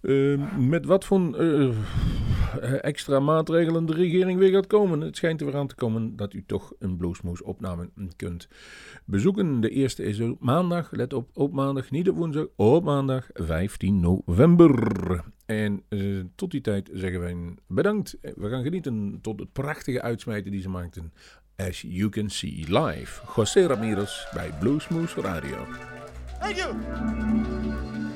uh, 0.00 0.58
met 0.58 0.86
wat 0.86 1.04
voor 1.04 1.40
uh, 1.40 1.74
extra 2.80 3.20
maatregelen 3.20 3.86
de 3.86 3.92
regering 3.92 4.38
weer 4.38 4.52
gaat 4.52 4.66
komen. 4.66 5.00
Het 5.00 5.16
schijnt 5.16 5.40
er 5.40 5.46
weer 5.46 5.56
aan 5.56 5.66
te 5.66 5.74
komen 5.74 6.16
dat 6.16 6.32
u 6.32 6.44
toch 6.46 6.72
een 6.78 6.96
Bluesmoes 6.96 7.42
opname 7.42 7.90
kunt 8.16 8.48
bezoeken. 9.04 9.60
De 9.60 9.70
eerste 9.70 10.02
is 10.02 10.20
op 10.20 10.40
maandag, 10.40 10.90
let 10.90 11.12
op, 11.12 11.28
op 11.32 11.52
maandag, 11.52 11.90
niet 11.90 12.08
op 12.08 12.16
woensdag, 12.16 12.46
op 12.56 12.84
maandag 12.84 13.28
15 13.32 14.00
november. 14.00 15.22
En 15.46 15.82
uh, 15.88 16.24
tot 16.34 16.50
die 16.50 16.60
tijd 16.60 16.90
zeggen 16.92 17.20
wij 17.20 17.36
bedankt. 17.66 18.16
We 18.20 18.48
gaan 18.48 18.62
genieten 18.62 19.18
tot 19.22 19.40
het 19.40 19.52
prachtige 19.52 20.02
uitsmijten 20.02 20.50
die 20.50 20.60
ze 20.60 20.68
maakten. 20.68 21.12
As 21.56 21.80
you 21.80 22.08
can 22.08 22.30
see 22.30 22.64
live. 22.68 23.22
José 23.36 23.66
Ramirez 23.66 24.32
bij 24.32 24.50
Bluesmoose 24.60 25.20
Radio. 25.20 25.66
Thank 26.40 26.56
you. 26.56 28.13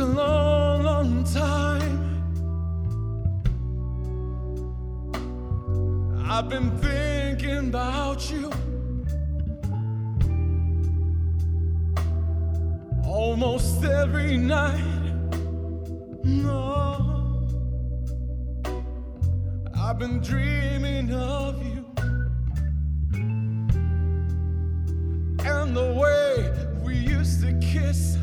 a 0.00 0.04
long, 0.04 0.82
long 0.82 1.24
time. 1.24 1.98
I've 6.26 6.48
been 6.48 6.70
thinking 6.78 7.68
about 7.68 8.30
you. 8.30 8.50
Almost 13.04 13.84
every 13.84 14.38
night. 14.38 14.84
No, 16.24 17.46
I've 19.76 19.98
been 19.98 20.20
dreaming 20.20 21.12
of 21.12 21.62
you 21.62 21.84
and 25.44 25.76
the 25.76 25.92
way 25.92 26.50
we 26.82 26.94
used 26.94 27.42
to 27.42 27.52
kiss. 27.60 28.19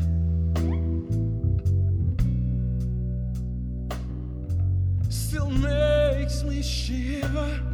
me 6.44 6.62
shiver. 6.62 7.67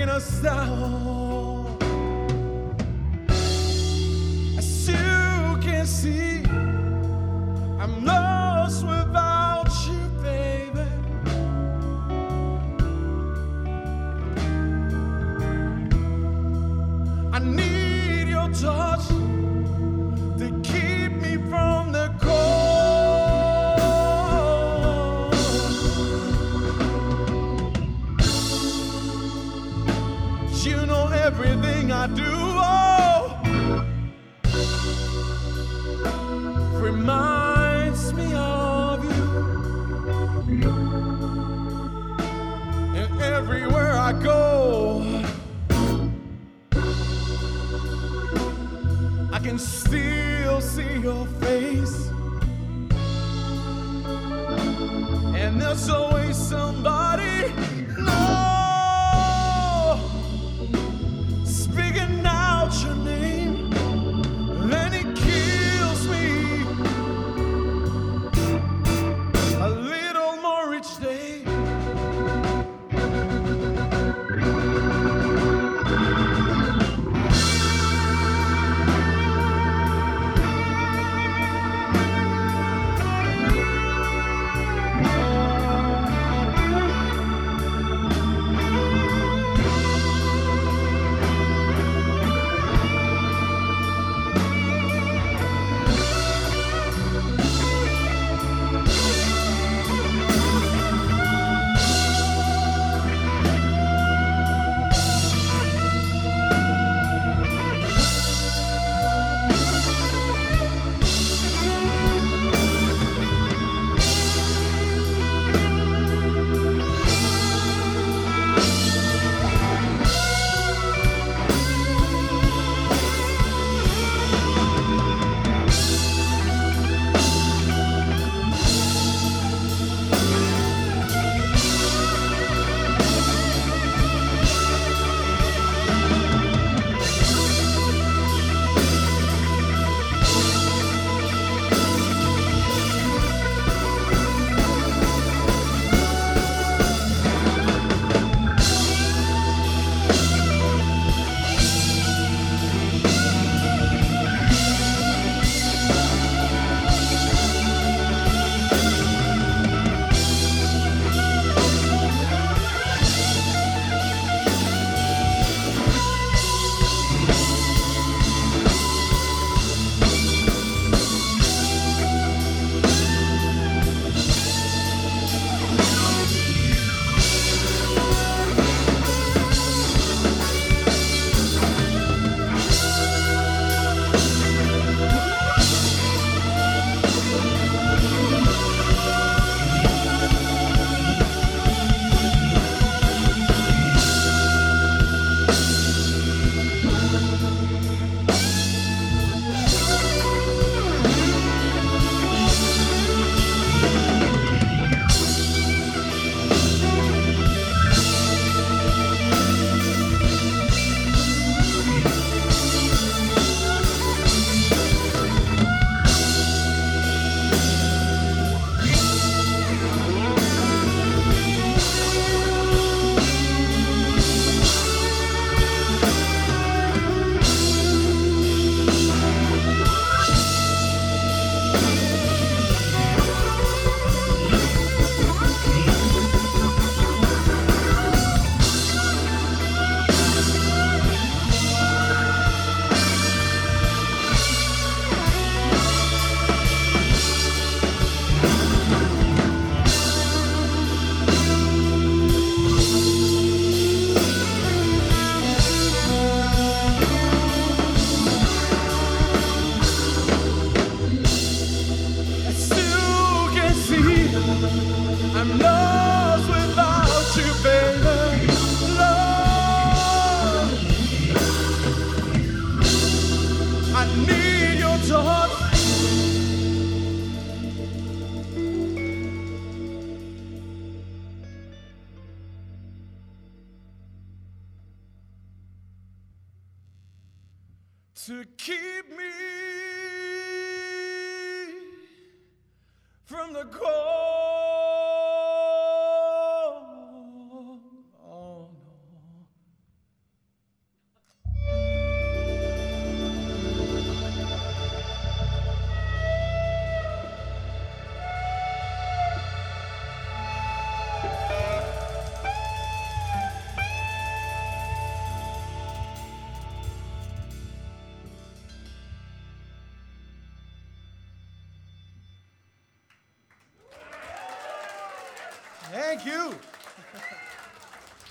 bringing 0.00 0.14
us 0.16 0.40
down. 0.40 1.29